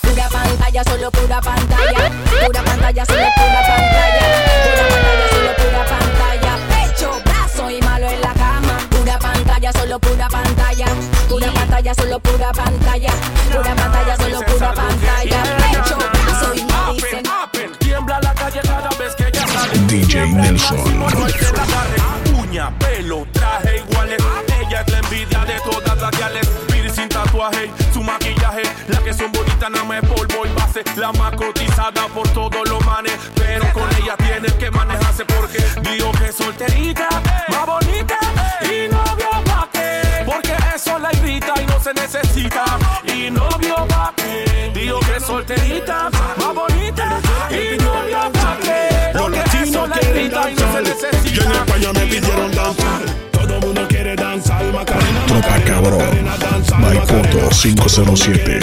Pura 0.00 0.28
pantalla, 0.30 0.84
solo 0.84 1.10
pura 1.10 1.40
pantalla. 1.40 2.10
Pura 2.46 2.62
pantalla, 2.62 3.04
solo 3.04 3.26
pura 3.36 3.60
pantalla. 3.66 4.17
Pantalla, 11.88 11.94
solo 11.94 12.18
pura 12.20 12.52
pantalla. 12.52 13.10
Pura 13.50 13.74
pantalla, 13.74 14.16
solo 14.16 14.40
pura 14.42 14.72
pantalla. 14.72 15.42
Pecho, 15.72 15.96
brazo 15.96 16.54
y 16.54 16.64
malo 16.64 16.92
dicen. 16.94 17.22
Tiembla 17.78 18.20
la 18.20 18.34
calle 18.34 18.60
cada 18.62 18.88
vez 18.90 19.14
que 19.16 19.28
ella 19.28 19.46
sale. 19.46 19.78
DJ 19.86 20.26
Nelson. 20.26 20.98
No 20.98 21.24
hay 21.24 21.32
que 21.32 21.44
la 21.44 21.62
agarre. 21.62 22.38
Uña, 22.38 22.78
pelo, 22.78 23.26
traje 23.32 23.78
iguales. 23.78 24.22
Ella 24.60 24.80
es 24.80 24.92
la 24.92 24.98
envidia 24.98 25.44
de 25.44 25.60
todas 25.60 25.98
las 26.00 26.10
gales. 26.18 26.48
Sin 26.94 27.08
tatuaje, 27.08 27.70
su 27.92 28.02
maquillaje. 28.02 28.62
La 28.88 28.98
que 29.00 29.12
son 29.12 29.30
bonitas, 29.30 29.70
nada 29.70 29.84
más 29.84 30.02
es 30.02 30.08
polvo 30.08 30.46
y 30.46 30.48
base. 30.54 30.82
La 30.96 31.12
más 31.12 31.32
cotizada 31.36 32.08
por 32.14 32.26
todos 32.30 32.68
los 32.68 32.84
manes. 32.84 33.12
Pero 33.34 33.72
con 33.72 33.88
ella 33.96 34.16
tienes 34.16 34.52
que 34.54 34.70
manejarse 34.70 35.24
porque 35.26 35.64
digo 35.82 36.10
que 36.12 36.26
es 36.26 36.34
solterita, 36.34 37.08
se 41.88 41.94
necesita. 41.94 42.64
Y 43.04 43.30
novio 43.30 43.86
pa' 43.88 44.12
qué. 44.16 44.70
Digo 44.74 45.00
que 45.00 45.16
es 45.16 45.24
solterita, 45.24 46.10
más 46.10 46.54
bonita. 46.54 47.20
Y 47.50 47.82
novio 47.82 48.32
pa' 48.32 48.56
qué. 48.62 49.18
Porque 49.18 49.42
eso 49.62 49.86
la 49.86 50.00
irrita 50.02 50.50
y 50.50 50.54
no 50.54 50.72
se 50.72 50.82
necesita. 50.82 51.30
Yo 51.30 51.42
en 51.42 51.52
España 51.52 51.92
me 51.92 52.06
pidieron 52.06 52.54
danzar. 52.54 53.00
Todo 53.32 53.54
el 53.54 53.60
mundo 53.60 53.86
quiere 53.88 54.16
danzar, 54.16 54.64
Macarena. 54.72 55.26
Tropa 55.26 55.60
Cabrón. 55.64 56.28
Maipoto 56.78 57.48
507. 57.50 58.60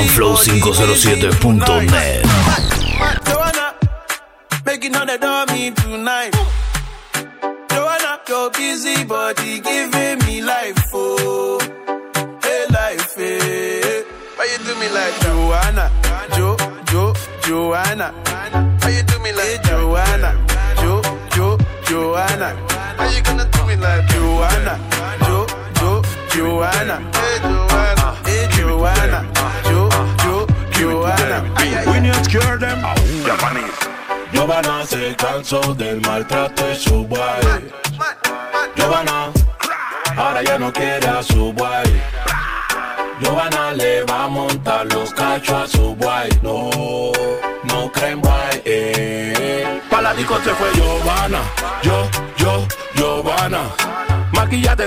urbanflow507.net 0.00 2.19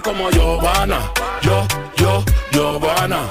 como 0.04 0.30
Giovanna. 0.30 1.00
Yo, 1.42 1.66
yo, 1.96 2.24
Giovanna. 2.52 3.30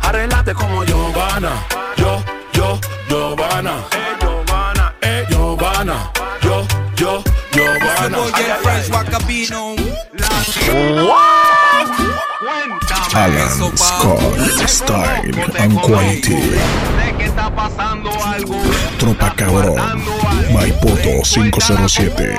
Arreglate 0.00 0.54
como 0.54 0.84
Giovanna. 0.84 1.50
Yo, 1.96 2.22
yo, 2.52 2.78
Giovanna. 3.08 3.84
Eh, 3.90 4.16
Giovanna, 4.20 4.94
eh, 5.02 5.26
Giovanna. 5.28 6.10
Yo, 6.40 6.66
yo, 6.96 7.22
Giovanna. 7.50 8.18
Alan 13.14 13.76
Scott, 13.76 14.66
Style 14.66 15.32
and 15.58 15.80
Quality. 15.80 16.58
Tropa 18.98 19.32
Cabrón, 19.36 20.02
Maipoto 20.52 21.22
507. 21.22 22.38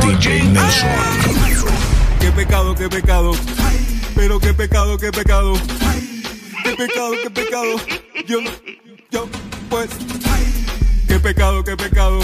DJ 0.00 0.44
Nelson. 0.44 1.49
Pecado, 2.40 2.74
qué 2.74 2.88
pecado. 2.88 3.32
Pero 4.16 4.40
qué 4.40 4.54
pecado, 4.54 4.96
qué 4.96 5.12
pecado. 5.12 5.52
Qué 6.64 6.74
pecado, 6.74 7.12
qué 7.22 7.28
pecado. 7.28 7.76
Yo, 8.26 8.38
yo, 9.10 9.28
pues. 9.68 9.90
Qué 11.06 11.20
pecado, 11.20 11.62
qué 11.62 11.76
pecado. 11.76 12.18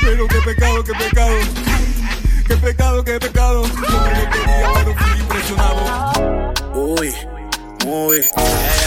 Pero 0.00 0.26
qué 0.26 0.40
pecado, 0.44 0.82
qué 0.82 0.92
pecado. 0.92 1.36
Qué 2.48 2.56
pecado, 2.56 3.04
qué 3.04 3.20
pecado. 3.20 3.62
Yo 3.62 3.70
no 3.70 4.04
quería, 4.28 4.72
pero 4.74 4.96
fui 4.96 5.20
impresionado. 5.20 6.52
Uy, 6.74 7.14
muy. 7.86 8.22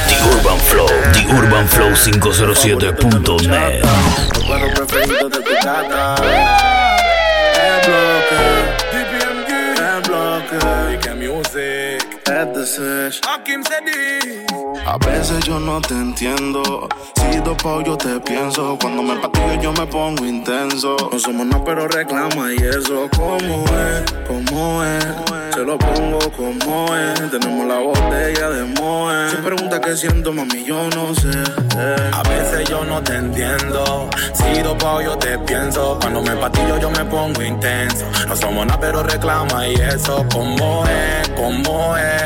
The 0.09 0.17
Urban 0.35 0.59
Flow, 0.59 0.89
The 1.13 1.27
Urban 1.33 1.65
Flow 1.69 1.95
507.net. 1.95 3.85
like 10.59 11.15
music. 11.15 11.80
Sesh. 12.31 13.19
A 14.85 14.97
veces 15.05 15.43
yo 15.43 15.59
no 15.59 15.81
te 15.81 15.93
entiendo. 15.93 16.87
Si 17.13 17.39
dopo 17.39 17.81
yo 17.81 17.97
te 17.97 18.21
pienso. 18.21 18.77
Cuando 18.79 19.03
me 19.03 19.19
patillo 19.19 19.61
yo 19.61 19.73
me 19.73 19.85
pongo 19.85 20.25
intenso. 20.25 20.95
No 21.11 21.19
somos 21.19 21.45
nada, 21.45 21.61
pero 21.65 21.89
reclama 21.89 22.53
y 22.53 22.55
eso. 22.55 23.09
¿Cómo 23.17 23.65
es? 23.65 24.11
¿Cómo 24.27 24.81
es? 24.81 25.05
Se 25.53 25.65
lo 25.65 25.77
pongo 25.77 26.19
como 26.37 26.95
es. 26.95 27.31
Tenemos 27.31 27.67
la 27.67 27.79
botella 27.79 28.49
de 28.49 28.63
Moe. 28.79 29.29
Si 29.29 29.35
pregunta 29.35 29.81
qué 29.81 29.97
siento, 29.97 30.31
mami, 30.31 30.63
yo 30.63 30.89
no 30.91 31.13
sé. 31.13 31.31
Eh. 31.77 32.11
A 32.13 32.23
veces 32.23 32.69
yo 32.69 32.85
no 32.85 33.03
te 33.03 33.15
entiendo. 33.15 34.09
Si 34.33 34.61
dopo 34.61 35.01
yo 35.01 35.17
te 35.17 35.37
pienso. 35.39 35.97
Cuando 35.99 36.21
me 36.21 36.37
patillo 36.37 36.79
yo 36.79 36.89
me 36.91 37.03
pongo 37.03 37.41
intenso. 37.41 38.05
No 38.25 38.37
somos 38.37 38.65
nada, 38.65 38.79
pero 38.79 39.03
reclama 39.03 39.67
y 39.67 39.73
eso. 39.73 40.25
¿Cómo 40.31 40.85
es? 40.85 41.29
¿Cómo 41.35 41.97
es? 41.97 42.20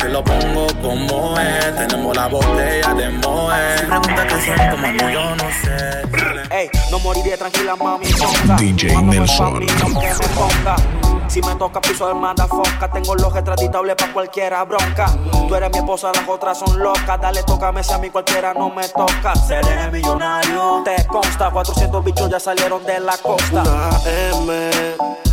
Se 0.00 0.08
lo 0.08 0.22
pongo 0.24 0.66
como 0.82 1.38
es. 1.38 1.76
Tenemos 1.76 2.16
la 2.16 2.26
botella 2.28 2.94
de 2.94 3.08
Moe. 3.10 3.78
Si 3.78 3.86
pregunta 3.86 4.26
qué 4.26 4.40
siento, 4.40 4.76
mami, 4.76 4.98
yo 4.98 5.36
no 5.36 5.44
sé. 5.62 6.56
Ey, 6.56 6.70
no 6.90 6.98
moriré 6.98 7.36
tranquila, 7.36 7.76
mami. 7.76 8.06
ponga. 8.12 8.56
DJ 8.56 9.02
Nelson. 9.02 9.52
pa' 9.52 9.60
mí, 9.60 9.66
no 9.78 10.00
que 10.00 10.06
me 10.06 10.28
ponga. 10.34 11.19
Si 11.30 11.40
me 11.42 11.54
toca 11.54 11.80
piso 11.80 12.08
de 12.08 12.14
manda 12.14 12.44
foca, 12.48 12.90
tengo 12.90 13.14
los 13.14 13.32
extraditables 13.36 13.94
pa' 13.94 14.12
cualquiera 14.12 14.64
bronca. 14.64 15.06
Tú 15.46 15.54
eres 15.54 15.70
mi 15.70 15.78
esposa, 15.78 16.10
las 16.12 16.28
otras 16.28 16.58
son 16.58 16.76
locas. 16.76 17.20
Dale, 17.20 17.44
tócame 17.44 17.84
si 17.84 17.92
a 17.92 17.98
mí 17.98 18.10
cualquiera 18.10 18.52
no 18.52 18.68
me 18.68 18.88
toca. 18.88 19.36
Seré 19.36 19.92
millonario. 19.92 20.82
Te 20.84 21.06
consta, 21.06 21.50
400 21.50 22.04
bichos 22.04 22.28
ya 22.28 22.40
salieron 22.40 22.84
de 22.84 22.98
la 22.98 23.16
costa. 23.16 23.62
Una 23.62 23.90
M, 24.04 24.70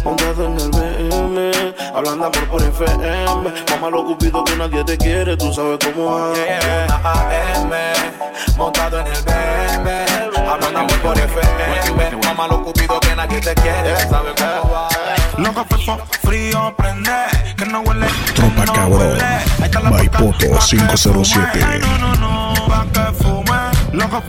montado 0.03 0.45
en 0.45 0.59
el 0.59 0.69
BM, 0.69 1.51
hablando 1.95 2.25
amor 2.27 2.47
por 2.47 2.61
FM. 2.61 3.25
Mamá 3.71 3.89
lo 3.89 4.05
cupido 4.05 4.43
que 4.43 4.55
nadie 4.55 4.83
te 4.83 4.97
quiere, 4.99 5.35
tú 5.35 5.51
sabes 5.51 5.79
cómo 5.83 6.31
es. 6.33 6.91
AM, 6.91 7.71
montado 8.55 8.99
en 8.99 9.07
el 9.07 9.23
BM, 9.23 10.47
hablando 10.47 10.79
amor 10.79 11.01
por 11.01 11.17
FM. 11.17 12.17
Mamá 12.23 12.47
lo 12.47 12.63
cupido 12.63 12.99
que 12.99 13.06
nadie 13.17 13.41
te 13.41 13.53
quiere, 13.55 13.99
¿sabes 14.09 14.33
cómo 14.37 14.71
va? 14.71 14.87
Loco 15.37 15.65
fefo, 15.65 15.97
frío, 16.23 16.73
prende, 16.77 17.11
que 17.57 17.65
no 17.65 17.81
huele. 17.81 18.05
Tropa 18.35 18.65
Cabrón, 18.65 19.17
Maipoto 19.89 20.59
507. 20.59 21.81
Pa' 22.67 22.85
que 22.93 23.13
fume, 23.13 23.59
loco. 23.93 24.23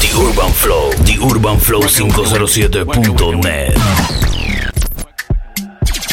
The 0.00 0.10
Urban 0.16 0.52
Flow, 0.52 0.90
The 1.04 1.18
Urban 1.22 1.60
Flow 1.60 1.82
507.net. 1.82 3.78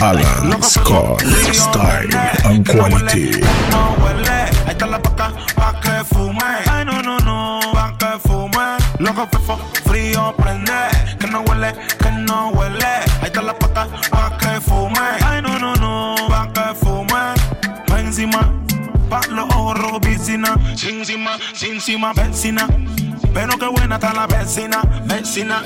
Alan 0.01 0.63
Scott, 0.63 1.21
Style 1.51 2.09
and 2.45 2.65
Quality. 2.67 3.41
Loco 9.01 9.27
fefo, 9.31 9.57
frío, 9.85 10.31
prende, 10.37 10.71
que 11.19 11.25
no 11.25 11.41
huele, 11.41 11.73
que 11.97 12.11
no 12.11 12.49
huele. 12.49 12.85
Ahí 12.85 13.25
está 13.25 13.41
la 13.41 13.57
paca, 13.57 13.87
pa' 14.11 14.37
que 14.37 14.61
fume. 14.61 14.99
Ay, 15.25 15.41
no, 15.41 15.57
no, 15.57 15.73
no, 15.77 16.15
pa' 16.29 16.51
que 16.53 16.75
fume. 16.75 17.33
Pa' 17.87 17.99
encima, 17.99 18.53
pa' 19.09 19.21
los 19.31 19.49
ojos 19.55 19.79
rojos, 19.79 19.99
piscina. 20.01 20.55
Sin 20.75 20.99
encima, 20.99 21.39
sin 21.55 21.73
encima, 21.73 22.13
vecina. 22.13 22.67
Pero 23.33 23.57
qué 23.57 23.65
buena 23.65 23.95
está 23.95 24.13
la 24.13 24.27
vecina, 24.27 24.81
vecina. 25.05 25.63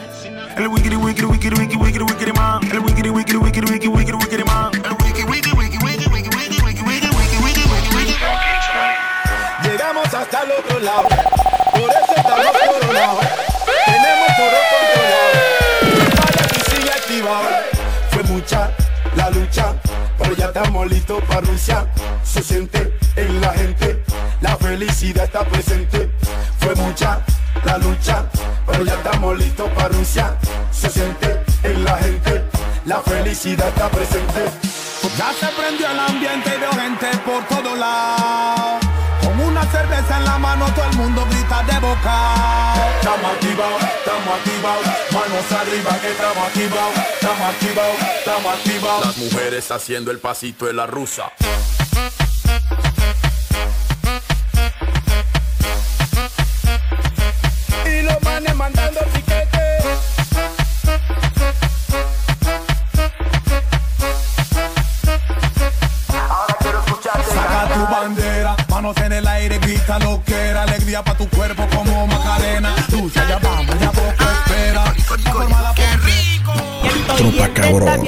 El 0.55 0.69
wikiri 0.69 0.95
wikiri 0.95 1.27
wikiri 1.27 1.59
wikiri 1.59 1.83
wikiri 1.83 2.03
wikiri 2.05 2.31
man. 2.31 2.63
El 2.71 2.79
wikiri 2.79 3.09
wikiri 3.09 3.37
wikiri 3.37 3.67
wikiri 3.69 3.89
wikiri 3.91 4.17
wikiri 4.17 4.43
man. 4.45 4.71
El 4.75 4.95
wiki 5.03 5.23
wiki 5.25 5.51
wiki 5.51 5.77
wiki 5.83 6.07
wiki 6.07 6.29
wiki 6.31 6.63
wiki 6.63 6.63
wiki 6.63 6.83
wiki 6.87 7.07
wiki 7.43 7.67
wiki 7.67 7.95
wiki 7.97 8.15
Llegamos 9.63 10.13
hasta 10.13 10.43
el 10.43 10.51
otro 10.51 10.79
lado, 10.79 11.07
Tenemos 12.95 14.27
todo 14.37 14.57
controlado. 14.71 15.35
Vaya. 17.25 17.65
Fue 18.11 18.23
mucha 18.23 18.71
la 19.15 19.29
lucha, 19.31 19.73
pero 20.17 20.35
ya 20.35 20.45
estamos 20.45 20.89
listos 20.89 21.21
para 21.23 21.41
Rusia. 21.41 21.85
Se 22.23 22.41
siente 22.41 22.97
en 23.17 23.41
la 23.41 23.51
gente, 23.53 24.01
la 24.39 24.55
felicidad 24.55 25.25
está 25.25 25.43
presente. 25.43 26.09
Fue 26.59 26.73
mucha 26.75 27.19
la 27.65 27.77
lucha, 27.79 28.25
pero 28.65 28.85
ya 28.85 28.93
estamos 28.93 29.37
listos 29.39 29.69
para 29.71 29.89
Rusia. 29.89 30.37
Se 30.71 30.89
siente 30.89 31.43
en 31.63 31.83
la 31.83 31.97
gente, 31.97 32.43
la 32.85 33.01
felicidad 33.01 33.67
está 33.67 33.89
presente. 33.89 34.45
Ya 35.17 35.33
se 35.33 35.47
prendió 35.47 35.89
el 35.91 35.99
ambiente 35.99 36.51
y 36.55 36.59
veo 36.59 36.71
gente 36.71 37.07
por 37.25 37.43
todos 37.45 37.77
lados. 37.77 38.84
Con 39.35 39.47
una 39.47 39.63
cerveza 39.69 40.17
en 40.17 40.23
la 40.23 40.37
mano 40.37 40.65
todo 40.73 40.85
el 40.85 40.95
mundo 40.95 41.25
grita 41.29 41.61
de 41.63 41.79
boca. 41.79 42.73
Estamos 42.99 43.31
activados, 43.33 43.81
estamos 43.83 44.35
activados, 44.37 44.85
manos 45.11 45.51
arriba 45.51 45.99
que 45.99 46.11
estamos 46.11 46.47
activados, 46.47 46.95
estamos 47.15 47.49
activados, 47.49 47.95
estamos 48.19 48.53
activados. 48.53 49.05
Las 49.07 49.17
mujeres 49.17 49.71
haciendo 49.71 50.11
el 50.11 50.19
pasito 50.19 50.65
de 50.67 50.73
la 50.73 50.87
rusa. 50.87 51.33
Y 57.85 58.01
los 58.03 58.21
manes 58.23 58.55
mandando 58.55 58.99
piquete. 59.13 59.45
Saca 67.33 67.73
tu 67.73 67.81
bandera, 67.91 68.24
manos 68.85 69.03
en 69.03 69.13
el 69.13 69.27
aire, 69.27 69.57
grita 69.59 69.97
lo 69.99 70.21
que 70.23 70.35
era 70.35 70.61
alegría 70.61 71.03
para 71.03 71.17
tu 71.17 71.27
cuerpo 71.29 71.65
como 71.75 72.05
Macarena. 72.05 72.75
Lucha, 72.91 73.27
ya 73.27 73.39
vamos, 73.39 73.79
ya 73.79 73.91
poco 73.91 74.23
espera. 74.29 74.93
Forma 75.31 75.61
la 75.61 75.73
Tropa 77.15 77.53
Cabrón, 77.53 78.03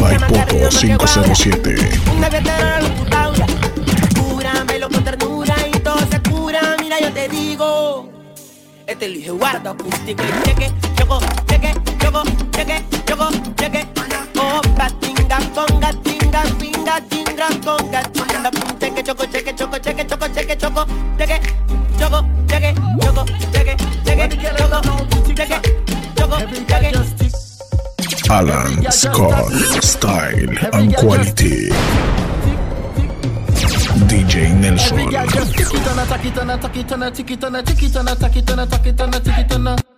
Maipoto 0.00 0.68
507. 0.68 2.00
Una 2.16 2.28
veterana 2.28 2.80
locutao 2.80 3.34
ya. 3.34 3.46
Cúramelo 4.20 4.88
con 4.88 5.02
ternura 5.02 5.56
y 5.66 5.78
todo 5.80 5.98
se 6.10 6.20
cura. 6.30 6.76
Mira, 6.80 7.00
yo 7.00 7.12
te 7.12 7.28
digo. 7.28 8.08
Este 8.86 9.08
lo 9.08 9.14
dije 9.14 9.30
guarda 9.30 9.70
acústico 9.70 10.22
y 10.22 10.44
cheque, 10.44 10.72
choco, 10.96 11.18
cheque, 11.48 11.74
choco, 11.98 12.22
cheque, 12.52 12.84
choco, 13.06 13.30
cheque. 13.56 13.88
Oh, 14.36 14.60
batinga, 14.76 15.38
anda 18.44 18.50
pum, 18.50 18.78
cheque, 18.78 19.02
choco, 19.02 19.24
cheque, 19.30 19.54
choco, 19.56 19.78
cheque, 19.78 20.06
choco, 20.06 20.26
cheque, 20.34 20.56
choco, 20.56 20.84
cheque, 21.16 21.40
choco, 21.98 22.24
cheque, 22.48 22.74
choco, 23.00 23.24
cheque, 23.52 23.76
cheque, 24.04 24.28
choco, 24.54 24.76
cheque, 25.36 25.60
choco, 26.14 26.38
cheque. 26.68 26.92
Alan 28.30 28.90
Scott, 28.90 29.52
style 29.82 30.58
and 30.72 30.94
quality. 30.96 31.70
DJ 34.08 34.52
Nelson. 34.60 34.96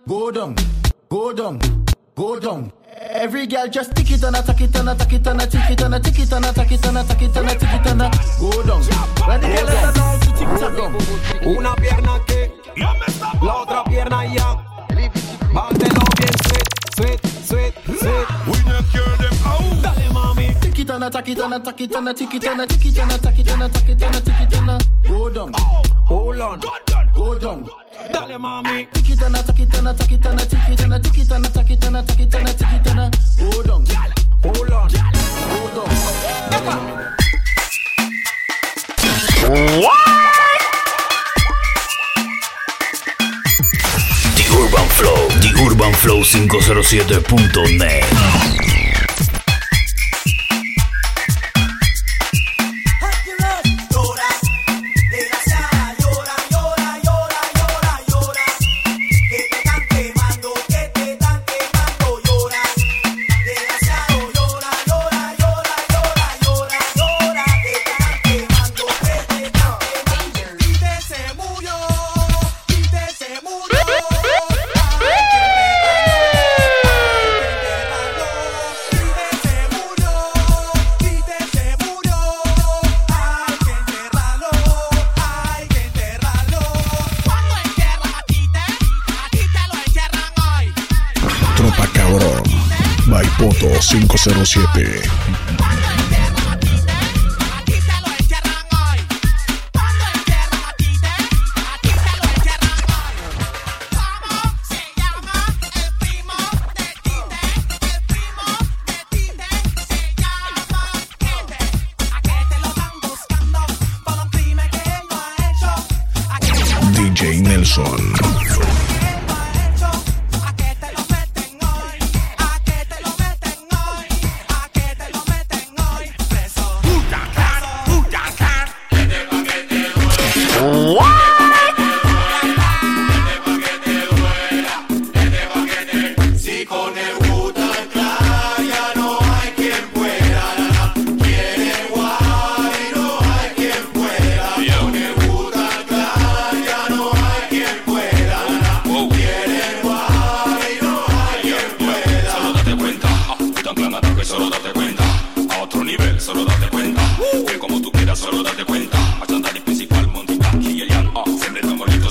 Go 0.07 0.31
down, 0.31 0.55
go 1.09 1.33
down, 1.33 1.59
go 2.15 2.39
down. 2.39 2.71
Every 2.99 3.45
girl 3.45 3.67
just 3.67 3.95
tick 3.95 4.09
it 4.09 4.23
and 4.23 4.35
a 4.35 4.41
tack 4.41 4.59
it 4.59 4.75
and 4.75 4.89
a 4.89 4.95
tack 4.95 5.13
it 5.13 5.27
and 5.27 5.41
a 5.41 5.45
tick 5.45 5.69
it 5.69 5.81
and 5.81 5.93
a 5.93 5.99
tick 5.99 6.19
it 6.19 6.31
and 6.33 6.45
a 6.45 6.51
tack 6.53 6.71
it 6.71 6.85
and 6.85 6.97
a 6.97 7.03
tack 7.03 7.21
it 7.21 7.37
and 7.37 7.47
a 7.47 7.53
tick 7.53 7.69
it 7.73 7.85
and 7.85 8.01
a 8.01 8.11
go 8.39 8.63
down. 8.63 8.81
When 9.27 9.41
the 9.41 9.47
girl 9.47 9.65
let 9.65 9.95
down 9.95 10.19
to 10.19 10.29
tick 10.33 10.49
tock. 10.59 11.45
Una 11.45 11.75
pierna 11.75 12.19
que, 12.25 12.51
la 13.41 13.53
otra 13.61 13.83
pierna 13.83 14.25
ya. 14.25 14.57
Bátelo 15.53 16.01
bien 16.17 16.33
sweet, 16.43 16.67
sweet, 16.95 17.21
sweet, 17.45 17.73
sweet. 17.99 18.47
Dale 18.67 19.27
mami. 19.27 19.27
Tick 19.27 19.36
it 20.89 20.93
and 20.93 21.03
a 21.03 21.09
tack 21.09 21.27
it 21.27 21.39
and 21.39 21.53
a 21.53 21.59
tack 21.59 21.81
it 21.81 21.93
and 21.95 22.07
a 22.07 22.11
it 22.11 22.21
and 22.23 22.31
a 22.31 22.35
it 22.63 22.97
and 22.97 23.11
a 23.11 23.15
it 23.27 23.49
and 23.49 23.61
a 23.61 23.65
it 23.67 24.01
and 24.01 24.15
a 24.15 24.19
it 24.43 24.53
and 24.53 24.69
go 25.07 25.29
down. 25.29 25.51
Hold 26.05 26.39
on, 26.39 26.61
go 27.13 27.37
down. 27.37 27.69
Dale 28.13 28.37
mami. 28.39 28.87
Tick 28.93 29.09
it 29.09 29.21
and 29.21 29.35
a 29.35 29.43
tack 29.43 29.59
it 29.59 29.75
and 29.77 29.87
a 29.87 29.91
it 29.91 30.25
and 30.25 30.39
a 30.39 30.43
it 30.43 30.81
and 30.81 30.93
a 30.93 30.97
it 30.97 31.31
and 31.31 31.45
a 31.45 31.49
it 31.59 31.83
and 31.83 31.95
a 31.95 31.99
it 31.99 32.35
and 32.35 32.47
a 32.47 32.51
it 32.51 32.87
and 32.87 33.17
go 33.37 33.61
down. 33.63 33.85
Hold 34.43 34.71
on, 34.71 34.87
go 34.87 34.95
down. 35.75 35.89
The 44.35 44.43
Urban 44.53 44.87
Flow, 44.95 45.21
The 45.41 45.51
Urban 45.65 45.93
Flow 45.93 46.19
507.net. 46.23 48.56
507. 94.17 95.06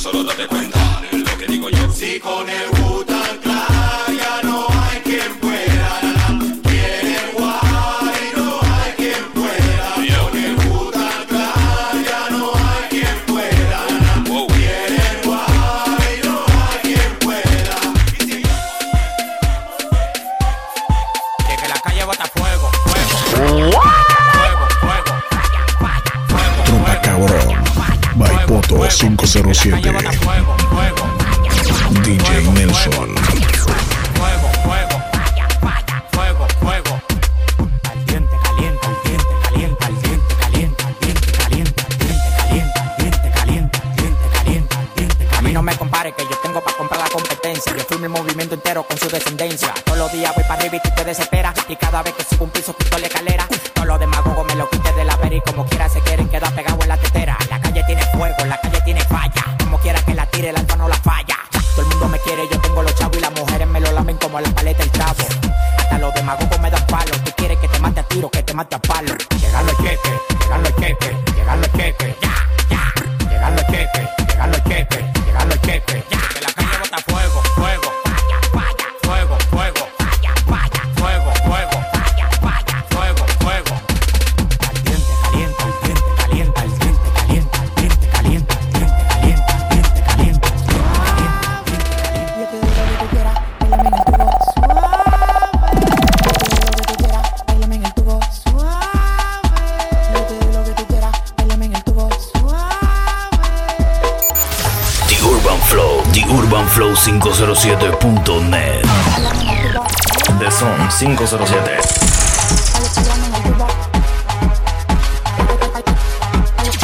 Solo 0.06 0.24
date 0.24 0.46
cuenta. 0.46 1.02
De 1.10 1.18
lo 1.18 1.38
que 1.38 1.46
digo 1.46 1.70
yo. 1.70 1.92
Si 1.92 2.20
con 2.20 2.48
el 2.48 2.75
flow507.net. 106.94 108.82
The 110.38 110.50
Son 110.50 110.88
507. 110.90 111.80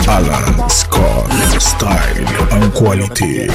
Alan 0.09 0.69
Scott 0.69 1.31
Style 1.61 2.27
and 2.51 2.73
Quality. 2.75 3.49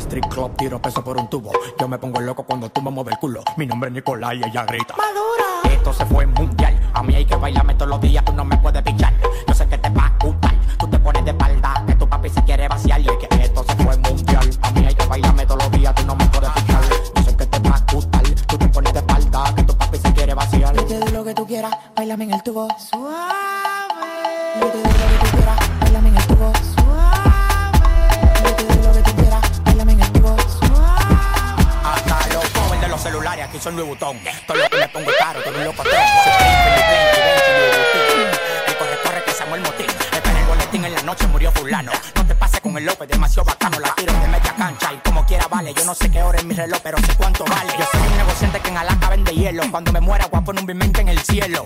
street 0.00 0.26
club 0.30 0.56
tiro 0.56 0.80
peso 0.80 1.04
por 1.04 1.16
un 1.18 1.28
tubo. 1.28 1.52
Yo 1.78 1.86
me 1.86 1.98
pongo 1.98 2.20
loco 2.20 2.44
cuando 2.44 2.70
tú 2.70 2.80
me 2.80 2.90
mueves 2.90 3.14
el 3.14 3.18
culo. 3.18 3.42
Mi 3.56 3.66
nombre 3.66 3.88
es 3.88 3.94
Nicolás 3.94 4.34
y 4.34 4.38
ella 4.38 4.64
grita. 4.64 4.94
Madura. 4.96 5.74
Esto 5.74 5.92
se 5.92 6.06
fue 6.06 6.26
mundial. 6.26 6.78
A 6.94 7.02
mí 7.02 7.14
hay 7.14 7.24
que 7.24 7.36
bailarme 7.36 7.74
todos 7.74 7.90
los 7.90 8.00
días, 8.00 8.24
tú 8.24 8.32
no 8.32 8.44
me 8.44 8.56
puedes 8.58 8.82
pillar. 8.82 9.12
Tubo. 22.50 22.68
Suave. 22.78 23.14
Yo 24.60 24.66
te 24.66 24.78
doy 24.78 24.92
lo 24.92 25.06
que 25.06 25.16
tú 25.20 25.36
quieras, 25.36 25.58
bailame 25.80 26.08
en 26.08 26.16
el 26.16 26.26
tubo. 26.26 26.52
Suave. 26.74 27.78
Yo 28.42 28.54
te 28.56 28.64
doy 28.64 28.82
lo 28.82 28.92
que 28.92 29.02
tú 29.02 29.16
quieras, 29.16 29.62
bailame 29.64 29.92
en 29.92 30.00
el 30.00 30.12
tubo. 30.12 30.36
Hasta 31.84 32.28
los 32.34 32.44
jóvenes 32.52 32.80
de 32.80 32.88
los 32.88 33.00
celulares, 33.00 33.44
aquí 33.46 33.60
son 33.60 33.76
Louis 33.76 33.88
Vuitton. 33.88 34.18
Todo 34.46 34.56
lo 34.56 34.68
que 34.68 34.76
me 34.78 34.88
pongo 34.88 35.10
caro, 35.18 35.40
todo 35.42 35.56
un 35.56 35.64
loco. 35.64 35.82
Se 35.84 35.90
Vuitton. 35.90 36.00
El 38.66 38.76
corre, 38.76 38.98
corre, 39.04 39.24
que 39.24 39.32
Samuel 39.32 39.62
Motín. 39.62 39.86
Espera 39.86 40.40
el 40.40 40.46
boletín 40.46 40.84
en 40.84 40.94
la 40.94 41.02
noche, 41.02 41.26
murió 41.28 41.52
fulano. 41.52 41.92
No 42.16 42.26
te 42.26 42.34
pases 42.34 42.60
con 42.60 42.76
el 42.76 42.84
López, 42.84 43.08
demasiado 43.08 43.44
bacano. 43.44 43.78
La 43.78 43.94
tiro 43.94 44.12
de 44.12 44.26
media 44.26 44.54
cancha 44.56 44.92
y 44.92 44.96
como 45.08 45.24
quiera 45.24 45.46
vale. 45.46 45.72
Yo 45.72 45.84
no 45.84 45.94
sé 45.94 46.10
qué 46.10 46.20
hora 46.22 46.38
es 46.38 46.44
mi 46.44 46.54
reloj, 46.54 46.80
pero 46.82 46.98
sé 46.98 47.14
cuánto 47.16 47.44
vale. 47.44 47.72
Yo 47.78 47.84
soy 47.92 48.00
un 48.00 48.16
negociante 48.16 48.58
que 48.58 48.68
en 48.70 48.76
Alaska 48.76 49.08
vende 49.10 49.32
hielo. 49.32 49.62
Cuando 49.70 49.92
me 49.92 50.00
muera, 50.00 50.26
guapo 50.26 50.50
en 50.50 50.58
un 50.58 50.66
bimente 50.66 50.79
en 50.79 50.79
el 51.20 51.26
cielo. 51.26 51.64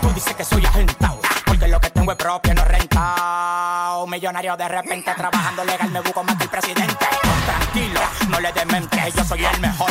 Tú 0.00 0.10
dices 0.12 0.34
que 0.34 0.44
soy 0.44 0.64
agentado, 0.64 1.20
porque 1.46 1.68
lo 1.68 1.80
que 1.80 1.90
tengo 1.90 2.12
es 2.12 2.18
propio, 2.18 2.54
no 2.54 2.64
rentado. 2.64 4.06
Millonario 4.06 4.56
de 4.56 4.68
repente, 4.68 5.12
trabajando 5.16 5.64
legal, 5.64 5.90
me 5.90 6.00
busco 6.00 6.22
más 6.24 6.36
que 6.36 6.44
el 6.44 6.50
presidente. 6.50 7.06
Tranquilo, 7.46 8.00
no 8.28 8.40
le 8.40 8.52
demente, 8.52 9.12
yo 9.14 9.24
soy 9.24 9.44
el 9.44 9.60
mejor, 9.60 9.90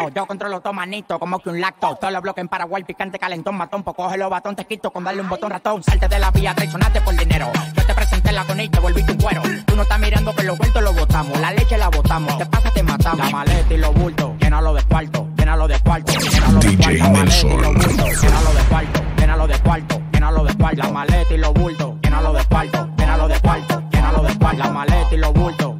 Yo 0.13 0.25
controlo 0.25 0.59
todo 0.59 0.73
manito 0.73 1.19
como 1.19 1.39
que 1.39 1.49
un 1.49 1.61
lacto. 1.61 1.95
Todos 1.95 2.11
los 2.11 2.21
bloques 2.21 2.41
en 2.41 2.47
Paraguay, 2.49 2.83
picante, 2.83 3.17
calentón, 3.17 3.55
matón. 3.55 3.83
Pues 3.83 3.95
coge 3.95 4.17
los 4.17 4.29
batón, 4.29 4.55
te 4.55 4.65
quito 4.65 4.91
con 4.91 5.03
darle 5.03 5.21
un 5.21 5.29
botón 5.29 5.51
ratón. 5.51 5.83
Salte 5.83 6.07
de 6.07 6.19
la 6.19 6.31
vía, 6.31 6.53
traicionaste 6.53 7.01
por 7.01 7.15
dinero. 7.15 7.49
Yo 7.75 7.85
te 7.85 7.93
presenté 7.93 8.31
la 8.31 8.43
con 8.45 8.59
y 8.59 8.67
te 8.67 8.79
volviste 8.79 9.11
un 9.13 9.17
cuero. 9.19 9.41
Tú 9.65 9.75
no 9.75 9.83
estás 9.83 9.99
mirando 9.99 10.35
que 10.35 10.43
los 10.43 10.57
vueltos 10.57 10.83
los 10.83 10.95
botamos. 10.95 11.39
La 11.39 11.51
leche 11.51 11.77
la 11.77 11.89
botamos. 11.89 12.37
Te 12.37 12.45
pasa, 12.45 12.71
te 12.71 12.83
matamos. 12.83 13.25
La 13.25 13.29
maleta 13.29 13.73
y 13.73 13.77
los 13.77 13.93
bultos, 13.93 14.31
llénalo 14.39 14.73
de 14.73 14.83
cuarto. 14.83 15.27
Llénalo 15.37 15.67
de 15.67 15.79
cuarto. 15.79 16.11
Llénalo 16.11 16.59
de 16.59 16.67
DJ 16.69 16.97
cuarto. 16.97 17.19
Nelson. 17.19 17.49
Llénalo 18.21 18.53
de 18.53 18.63
cuarto. 18.69 19.01
Llénalo 19.17 19.47
de 19.47 19.59
cuarto. 19.59 20.01
Llénalo 20.11 20.43
de 20.43 20.53
cuarto. 20.55 20.81
La 20.81 20.89
maleta 20.89 21.33
y 21.33 21.37
los 21.37 21.53
bultos, 21.53 21.93
llénalo 22.01 22.33
de 22.33 22.45
cuarto. 22.45 22.89
Llénalo 22.97 23.27
de 23.27 23.39
cuarto. 23.39 23.83
Llénalo 23.91 24.23
de 24.23 24.37
cuarto. 24.37 24.57
La 24.57 24.69
maleta 24.71 25.15
y 25.15 25.17
los 25.17 25.33
bultos, 25.33 25.75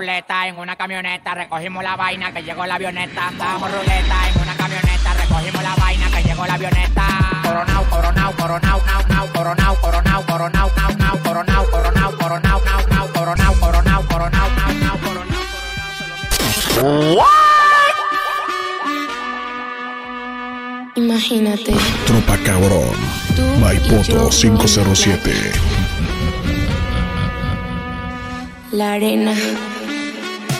ruleta 0.00 0.48
en 0.48 0.58
una 0.58 0.76
camioneta, 0.76 1.34
recogimos 1.34 1.84
la 1.84 1.94
vaina 1.94 2.32
que 2.32 2.42
llegó 2.42 2.64
la 2.64 2.76
avioneta. 2.76 3.28
Andamos 3.28 3.70
ruleta 3.70 4.28
en 4.30 4.40
una 4.40 4.56
camioneta, 4.56 5.12
recogimos 5.12 5.62
la 5.62 5.74
vaina 5.74 6.10
que 6.10 6.22
llegó 6.22 6.46
la 6.46 6.54
avioneta. 6.54 7.06
Coronao, 7.42 7.84
coronao, 7.84 8.32
coronao, 8.32 8.80
nao, 8.86 9.02
nao, 9.08 9.26
coronao, 9.34 9.76
coronao, 9.76 10.22
coronao, 10.24 10.70
nao, 10.74 10.96
nao, 10.96 11.18
coronao, 11.22 11.66
coronao, 11.70 12.16
coronao, 12.16 12.60
nao, 12.64 12.80
nao, 12.88 13.08
coronao, 13.12 13.54
coronao, 13.60 14.02
coronao, 14.08 14.48
nao, 14.56 14.72
nao, 14.80 14.98
coronao. 15.04 15.40
Imagínate. 20.96 21.74
Tropa 22.06 22.38
Cabrón. 22.38 22.96
Maipoto 23.60 24.30
507. 24.30 25.90
La 28.72 28.92
arena, 28.92 29.34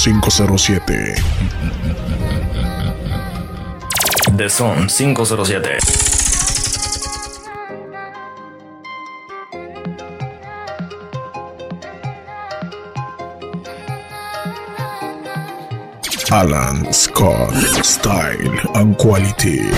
507. 0.00 1.14
The 4.34 4.48
Son 4.48 4.88
507. 4.88 5.78
Alan 16.32 16.90
Scott, 16.94 17.52
style 17.84 18.58
and 18.76 18.96
quality. 18.96 19.68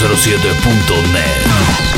007.net. 0.00 1.89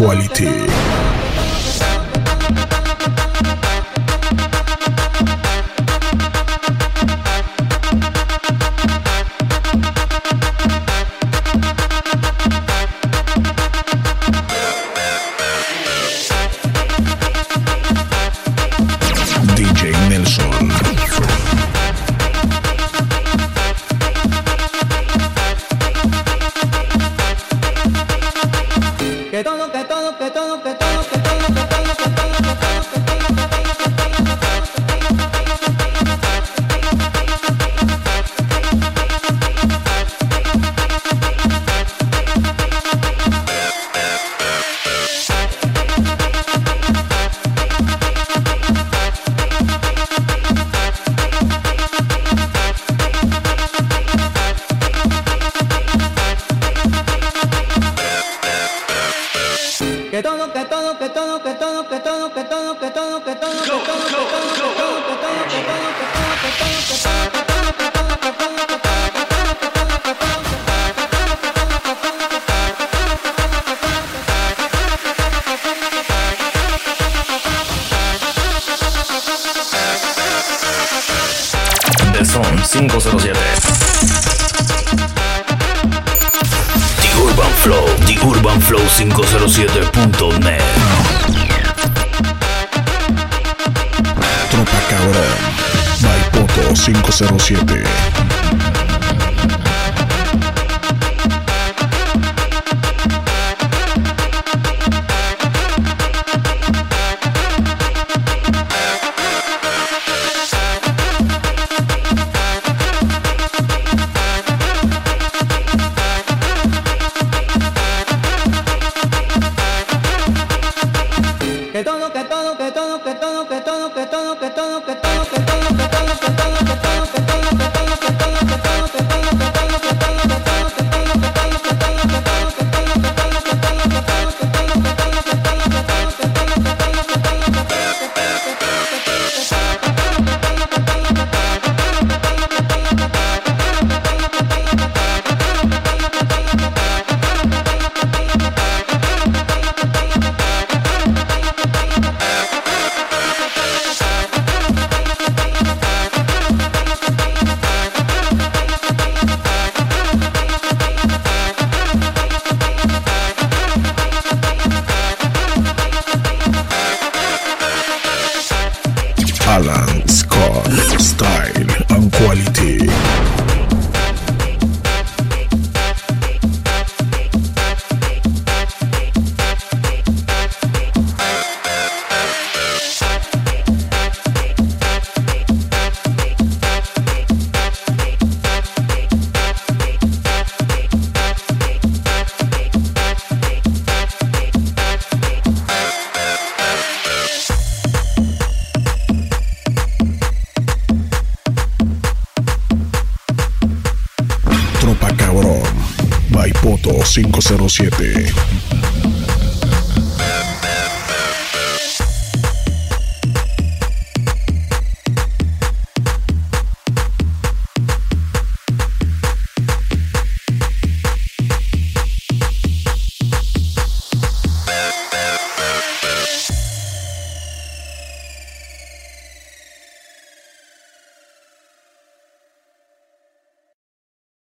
qualité. 0.00 0.69